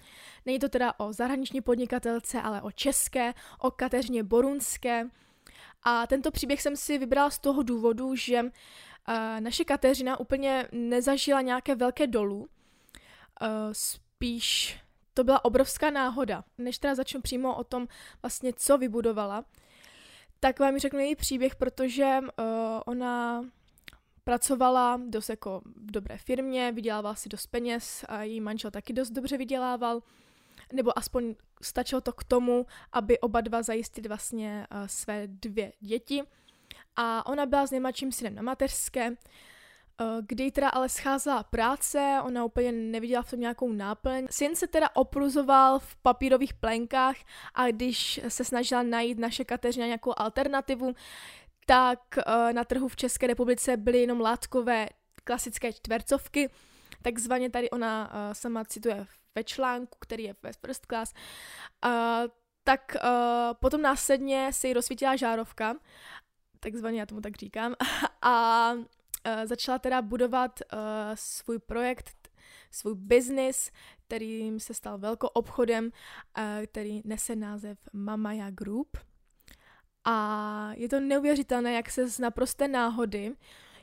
Není 0.46 0.60
to 0.60 0.70
teda 0.70 0.94
o 0.98 1.14
zahraniční 1.14 1.62
podnikatelce, 1.62 2.42
ale 2.42 2.62
o 2.62 2.72
české, 2.72 3.34
o 3.60 3.72
Kateřině 3.72 4.24
Borunské. 4.24 5.10
A 5.84 6.08
tento 6.08 6.32
příběh 6.32 6.62
jsem 6.62 6.76
si 6.76 6.98
vybrala 6.98 7.30
z 7.30 7.40
toho 7.40 7.64
důvodu, 7.64 8.16
že 8.16 8.44
uh, 8.44 8.50
naše 9.40 9.64
Kateřina 9.64 10.20
úplně 10.20 10.68
nezažila 10.72 11.42
nějaké 11.42 11.76
velké 11.76 12.08
dolů. 12.08 12.38
Uh, 12.40 12.48
spíš 13.72 14.80
to 15.14 15.24
byla 15.24 15.46
obrovská 15.46 15.90
náhoda. 15.90 16.44
Než 16.58 16.78
teda 16.78 16.96
začnu 16.96 17.22
přímo 17.22 17.56
o 17.56 17.64
tom 17.64 17.88
vlastně, 18.22 18.54
co 18.54 18.78
vybudovala, 18.78 19.46
tak 20.40 20.60
vám 20.60 20.80
řeknu 20.80 21.00
její 21.00 21.16
příběh, 21.16 21.56
protože 21.56 22.20
uh, 22.22 22.46
ona 22.86 23.44
pracovala 24.30 25.02
dost 25.08 25.30
jako 25.30 25.62
v 25.66 25.92
dobré 25.92 26.18
firmě, 26.18 26.72
vydělávala 26.72 27.16
si 27.16 27.30
dost 27.30 27.48
peněz 27.48 28.06
a 28.08 28.24
její 28.24 28.42
manžel 28.42 28.72
taky 28.72 28.94
dost 28.94 29.10
dobře 29.10 29.38
vydělával, 29.38 30.02
nebo 30.74 30.98
aspoň 30.98 31.36
stačilo 31.62 32.02
to 32.02 32.14
k 32.14 32.24
tomu, 32.24 32.66
aby 32.92 33.20
oba 33.20 33.42
dva 33.42 33.62
zajistili 33.62 34.08
vlastně 34.08 34.68
uh, 34.72 34.88
své 34.88 35.28
dvě 35.28 35.74
děti. 35.80 36.24
A 36.96 37.26
ona 37.26 37.46
byla 37.46 37.68
s 37.68 37.72
nejmladším 37.72 38.12
synem 38.12 38.36
na 38.36 38.42
mateřské, 38.42 39.10
uh, 39.10 39.16
kdy 40.22 40.52
teda 40.52 40.70
ale 40.70 40.90
scházela 40.90 41.44
práce, 41.44 42.20
ona 42.24 42.46
úplně 42.46 42.72
neviděla 42.72 43.22
v 43.24 43.32
tom 43.32 43.40
nějakou 43.40 43.72
náplň. 43.74 44.28
Syn 44.30 44.56
se 44.56 44.68
teda 44.68 44.90
opruzoval 44.96 45.80
v 45.80 45.96
papírových 45.96 46.54
plenkách 46.54 47.16
a 47.54 47.68
když 47.68 48.22
se 48.28 48.46
snažila 48.46 48.84
najít 48.84 49.20
naše 49.20 49.46
Kateřina 49.46 49.86
nějakou 49.86 50.14
alternativu, 50.18 50.96
tak 51.70 52.00
uh, 52.18 52.54
na 52.54 52.64
trhu 52.64 52.88
v 52.88 52.96
České 52.96 53.28
republice 53.28 53.78
byly 53.78 54.00
jenom 54.02 54.22
látkové 54.22 54.88
klasické 55.24 55.74
čtvercovky, 55.74 56.50
takzvaně 57.02 57.50
tady 57.50 57.70
ona 57.70 58.08
uh, 58.08 58.34
sama 58.34 58.66
cituje 58.66 59.06
ve 59.36 59.44
článku, 59.44 59.98
který 60.02 60.24
je 60.24 60.36
ve 60.44 60.52
First 60.54 60.86
Class, 60.86 61.14
uh, 61.86 61.92
tak 62.64 62.96
potom 63.60 63.82
následně 63.82 64.54
se 64.54 64.68
jí 64.68 64.74
rozsvítila 64.74 65.16
žárovka, 65.16 65.76
takzvaně 66.60 67.00
já 67.00 67.06
tomu 67.06 67.22
tak 67.22 67.36
říkám, 67.36 67.76
a 68.22 68.74
začala 69.46 69.80
teda 69.80 70.02
budovat 70.02 70.60
svůj 71.16 71.60
projekt, 71.60 72.30
svůj 72.72 72.96
business, 72.96 73.72
kterým 74.08 74.60
se 74.60 74.74
stal 74.74 74.98
velkou 74.98 75.28
obchodem, 75.28 75.92
který 76.66 77.02
nese 77.06 77.36
název 77.36 77.78
Mamaya 77.94 78.50
Group– 78.50 78.98
a 80.10 80.72
je 80.76 80.90
to 80.90 81.00
neuvěřitelné, 81.00 81.74
jak 81.74 81.90
se 81.90 82.08
z 82.08 82.20
naprosté 82.20 82.68
náhody, 82.68 83.36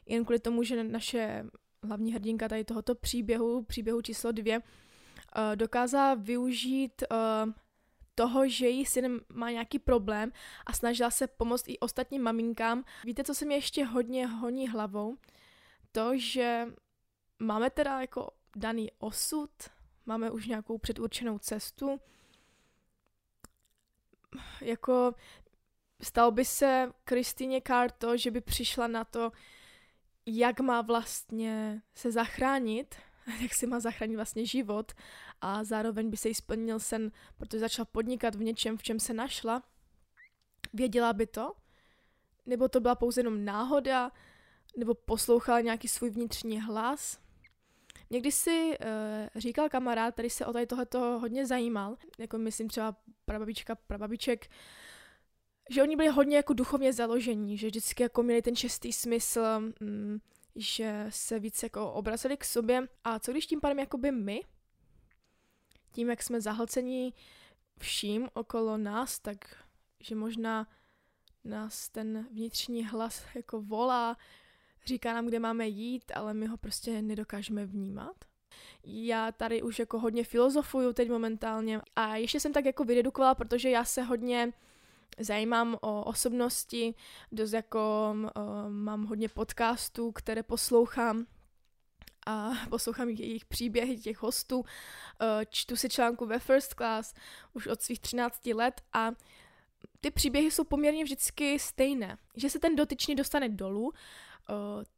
jen 0.06 0.24
kvůli 0.24 0.38
tomu, 0.38 0.62
že 0.62 0.84
naše 0.84 1.44
hlavní 1.82 2.12
hrdinka 2.12 2.48
tady 2.48 2.64
tohoto 2.64 2.94
příběhu, 2.94 3.62
příběhu 3.62 4.02
číslo 4.02 4.32
dvě, 4.32 4.62
eh, 4.62 5.56
dokázala 5.56 6.14
využít 6.14 7.02
eh, 7.02 7.16
toho, 8.14 8.48
že 8.48 8.66
její 8.66 8.86
syn 8.86 9.20
má 9.34 9.50
nějaký 9.50 9.78
problém 9.78 10.32
a 10.66 10.72
snažila 10.72 11.10
se 11.10 11.26
pomoct 11.26 11.64
i 11.68 11.78
ostatním 11.78 12.22
maminkám. 12.22 12.84
Víte, 13.04 13.24
co 13.24 13.34
se 13.34 13.44
mi 13.44 13.54
ještě 13.54 13.84
hodně 13.84 14.26
honí 14.26 14.68
hlavou? 14.68 15.16
To, 15.92 16.10
že 16.14 16.66
máme 17.38 17.70
teda 17.70 18.00
jako 18.00 18.30
daný 18.56 18.90
osud, 18.98 19.50
máme 20.06 20.30
už 20.30 20.46
nějakou 20.46 20.78
předurčenou 20.78 21.38
cestu, 21.38 22.00
jako 24.60 25.14
Stalo 26.02 26.30
by 26.30 26.44
se 26.44 26.92
Kristýně 27.04 27.62
Carr 27.66 27.90
to, 27.90 28.16
že 28.16 28.30
by 28.30 28.40
přišla 28.40 28.86
na 28.86 29.04
to, 29.04 29.32
jak 30.26 30.60
má 30.60 30.82
vlastně 30.82 31.82
se 31.94 32.12
zachránit, 32.12 32.94
jak 33.42 33.54
si 33.54 33.66
má 33.66 33.80
zachránit 33.80 34.16
vlastně 34.16 34.46
život 34.46 34.92
a 35.40 35.64
zároveň 35.64 36.10
by 36.10 36.16
se 36.16 36.28
jí 36.28 36.34
splnil 36.34 36.78
sen, 36.78 37.12
protože 37.36 37.58
začala 37.58 37.86
podnikat 37.92 38.34
v 38.34 38.42
něčem, 38.42 38.76
v 38.76 38.82
čem 38.82 39.00
se 39.00 39.14
našla. 39.14 39.62
Věděla 40.72 41.12
by 41.12 41.26
to? 41.26 41.52
Nebo 42.46 42.68
to 42.68 42.80
byla 42.80 42.94
pouze 42.94 43.20
jenom 43.20 43.44
náhoda? 43.44 44.12
Nebo 44.76 44.94
poslouchala 44.94 45.60
nějaký 45.60 45.88
svůj 45.88 46.10
vnitřní 46.10 46.60
hlas? 46.60 47.18
Někdy 48.10 48.32
si 48.32 48.78
uh, 48.80 48.86
říkal 49.40 49.68
kamarád, 49.68 50.14
který 50.14 50.30
se 50.30 50.46
o 50.46 50.52
tady 50.52 50.66
tohleto 50.66 50.98
hodně 51.00 51.46
zajímal, 51.46 51.96
jako 52.18 52.38
myslím 52.38 52.68
třeba 52.68 52.96
prababička, 53.24 53.74
prababiček, 53.74 54.50
že 55.70 55.82
oni 55.82 55.96
byli 55.96 56.08
hodně 56.08 56.36
jako 56.36 56.52
duchovně 56.52 56.92
založení, 56.92 57.58
že 57.58 57.66
vždycky 57.66 58.02
jako 58.02 58.22
měli 58.22 58.42
ten 58.42 58.56
čistý 58.56 58.92
smysl, 58.92 59.60
mm, 59.80 60.18
že 60.56 61.06
se 61.08 61.38
víc 61.38 61.62
jako 61.62 61.92
obrazili 61.92 62.36
k 62.36 62.44
sobě. 62.44 62.88
A 63.04 63.18
co 63.18 63.32
když 63.32 63.46
tím 63.46 63.60
pádem 63.60 63.78
jakoby 63.78 64.12
my, 64.12 64.40
tím 65.92 66.10
jak 66.10 66.22
jsme 66.22 66.40
zahlcení 66.40 67.14
vším 67.78 68.28
okolo 68.34 68.76
nás, 68.76 69.18
tak 69.18 69.64
že 70.00 70.14
možná 70.14 70.68
nás 71.44 71.88
ten 71.88 72.26
vnitřní 72.32 72.84
hlas 72.84 73.24
jako 73.34 73.62
volá, 73.62 74.16
říká 74.86 75.14
nám, 75.14 75.26
kde 75.26 75.38
máme 75.38 75.68
jít, 75.68 76.12
ale 76.14 76.34
my 76.34 76.46
ho 76.46 76.56
prostě 76.56 77.02
nedokážeme 77.02 77.66
vnímat. 77.66 78.24
Já 78.84 79.32
tady 79.32 79.62
už 79.62 79.78
jako 79.78 79.98
hodně 79.98 80.24
filozofuju 80.24 80.92
teď 80.92 81.10
momentálně 81.10 81.80
a 81.96 82.16
ještě 82.16 82.40
jsem 82.40 82.52
tak 82.52 82.64
jako 82.64 82.84
vyredukovala, 82.84 83.34
protože 83.34 83.70
já 83.70 83.84
se 83.84 84.02
hodně 84.02 84.52
zajímám 85.18 85.76
o 85.80 86.04
osobnosti, 86.04 86.94
dost 87.32 87.52
jako 87.52 88.14
uh, 88.16 88.42
mám 88.68 89.04
hodně 89.04 89.28
podcastů, 89.28 90.12
které 90.12 90.42
poslouchám 90.42 91.26
a 92.26 92.50
poslouchám 92.70 93.08
jejich 93.08 93.44
příběhy 93.44 93.96
těch 93.96 94.22
hostů, 94.22 94.58
uh, 94.58 94.64
čtu 95.48 95.76
si 95.76 95.88
článku 95.88 96.26
ve 96.26 96.38
First 96.38 96.74
Class 96.74 97.14
už 97.52 97.66
od 97.66 97.82
svých 97.82 98.00
13 98.00 98.46
let 98.46 98.80
a 98.92 99.12
ty 100.00 100.10
příběhy 100.10 100.50
jsou 100.50 100.64
poměrně 100.64 101.04
vždycky 101.04 101.58
stejné, 101.58 102.18
že 102.36 102.50
se 102.50 102.58
ten 102.58 102.76
dotyčný 102.76 103.14
dostane 103.14 103.48
dolů, 103.48 103.84
uh, 103.84 103.92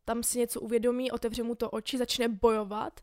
tam 0.04 0.22
si 0.22 0.38
něco 0.38 0.60
uvědomí, 0.60 1.10
otevře 1.10 1.42
mu 1.42 1.54
to 1.54 1.70
oči, 1.70 1.98
začne 1.98 2.28
bojovat 2.28 3.00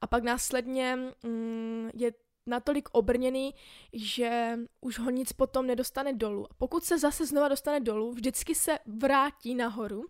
a 0.00 0.06
pak 0.06 0.22
následně 0.22 0.98
mm, 1.22 1.90
je 1.94 2.12
natolik 2.46 2.88
obrněný, 2.92 3.54
že 3.92 4.58
už 4.80 4.98
ho 4.98 5.10
nic 5.10 5.32
potom 5.32 5.66
nedostane 5.66 6.12
dolů. 6.12 6.46
A 6.50 6.54
pokud 6.54 6.84
se 6.84 6.98
zase 6.98 7.26
znova 7.26 7.48
dostane 7.48 7.80
dolů, 7.80 8.12
vždycky 8.12 8.54
se 8.54 8.78
vrátí 8.86 9.54
nahoru 9.54 10.04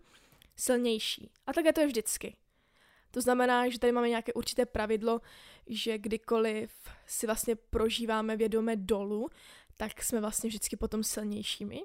silnější. 0.55 1.31
A 1.47 1.53
tak 1.53 1.65
je 1.65 1.73
to 1.73 1.81
je 1.81 1.87
vždycky. 1.87 2.35
To 3.11 3.21
znamená, 3.21 3.69
že 3.69 3.79
tady 3.79 3.91
máme 3.91 4.09
nějaké 4.09 4.33
určité 4.33 4.65
pravidlo, 4.65 5.21
že 5.67 5.97
kdykoliv 5.97 6.71
si 7.05 7.25
vlastně 7.25 7.55
prožíváme 7.55 8.37
vědomé 8.37 8.75
dolů, 8.75 9.29
tak 9.77 10.03
jsme 10.03 10.21
vlastně 10.21 10.47
vždycky 10.47 10.75
potom 10.75 11.03
silnějšími. 11.03 11.81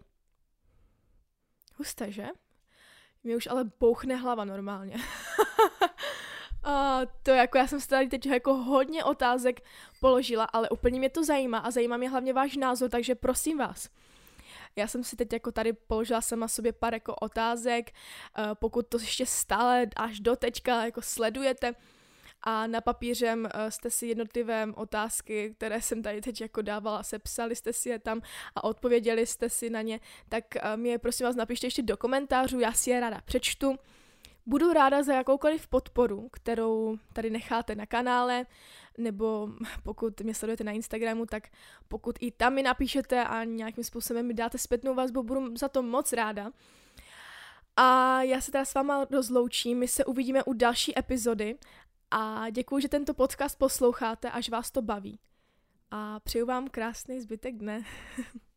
Husté, 1.76 2.12
že? 2.12 2.26
Mě 3.24 3.36
už 3.36 3.46
ale 3.46 3.64
bouchne 3.80 4.16
hlava 4.16 4.44
normálně. 4.44 4.96
Uh, 6.68 6.74
to 7.22 7.30
jako 7.30 7.58
já 7.58 7.66
jsem 7.66 7.80
si 7.80 7.88
tady 7.88 8.08
teď 8.08 8.26
jako 8.26 8.54
hodně 8.54 9.04
otázek 9.04 9.60
položila, 10.00 10.44
ale 10.44 10.68
úplně 10.68 10.98
mě 10.98 11.10
to 11.10 11.24
zajímá 11.24 11.58
a 11.58 11.70
zajímá 11.70 11.96
mě 11.96 12.10
hlavně 12.10 12.32
váš 12.32 12.56
názor, 12.56 12.90
takže 12.90 13.14
prosím 13.14 13.58
vás. 13.58 13.88
Já 14.76 14.86
jsem 14.86 15.04
si 15.04 15.16
teď 15.16 15.32
jako 15.32 15.52
tady 15.52 15.72
položila 15.72 16.20
sama 16.20 16.48
sobě 16.48 16.72
pár 16.72 16.94
jako 16.94 17.14
otázek, 17.14 17.90
uh, 18.38 18.44
pokud 18.54 18.86
to 18.88 18.98
ještě 18.98 19.26
stále 19.26 19.86
až 19.96 20.20
do 20.20 20.36
teďka 20.36 20.84
jako 20.84 21.02
sledujete. 21.02 21.74
A 22.42 22.66
na 22.66 22.80
papířem 22.80 23.40
uh, 23.40 23.68
jste 23.68 23.90
si 23.90 24.06
jednotlivé 24.06 24.66
otázky, 24.74 25.54
které 25.56 25.82
jsem 25.82 26.02
tady 26.02 26.20
teď 26.20 26.40
jako 26.40 26.62
dávala, 26.62 27.02
sepsali 27.02 27.56
jste 27.56 27.72
si 27.72 27.88
je 27.88 27.98
tam 27.98 28.20
a 28.54 28.64
odpověděli 28.64 29.26
jste 29.26 29.50
si 29.50 29.70
na 29.70 29.82
ně, 29.82 30.00
tak 30.28 30.44
uh, 30.54 30.76
mě 30.76 30.98
prosím 30.98 31.26
vás 31.26 31.36
napište 31.36 31.66
ještě 31.66 31.82
do 31.82 31.96
komentářů, 31.96 32.60
já 32.60 32.72
si 32.72 32.90
je 32.90 33.00
ráda 33.00 33.20
přečtu 33.24 33.78
Budu 34.48 34.72
ráda 34.72 35.02
za 35.02 35.14
jakoukoliv 35.14 35.66
podporu, 35.66 36.28
kterou 36.32 36.98
tady 37.12 37.30
necháte 37.30 37.74
na 37.74 37.86
kanále, 37.86 38.46
nebo 38.98 39.48
pokud 39.82 40.20
mě 40.20 40.34
sledujete 40.34 40.64
na 40.64 40.72
Instagramu, 40.72 41.26
tak 41.26 41.48
pokud 41.88 42.16
i 42.20 42.30
tam 42.30 42.54
mi 42.54 42.62
napíšete 42.62 43.24
a 43.24 43.44
nějakým 43.44 43.84
způsobem 43.84 44.26
mi 44.26 44.34
dáte 44.34 44.58
zpětnou 44.58 44.94
vazbu, 44.94 45.22
budu 45.22 45.56
za 45.56 45.68
to 45.68 45.82
moc 45.82 46.12
ráda. 46.12 46.50
A 47.76 48.22
já 48.22 48.40
se 48.40 48.52
teda 48.52 48.64
s 48.64 48.74
váma 48.74 49.06
rozloučím, 49.10 49.78
my 49.78 49.88
se 49.88 50.04
uvidíme 50.04 50.44
u 50.44 50.52
další 50.52 50.98
epizody 50.98 51.58
a 52.10 52.50
děkuji, 52.50 52.78
že 52.78 52.88
tento 52.88 53.14
podcast 53.14 53.58
posloucháte, 53.58 54.30
až 54.30 54.48
vás 54.48 54.70
to 54.70 54.82
baví. 54.82 55.18
A 55.90 56.20
přeju 56.20 56.46
vám 56.46 56.68
krásný 56.68 57.20
zbytek 57.20 57.56
dne. 57.56 57.84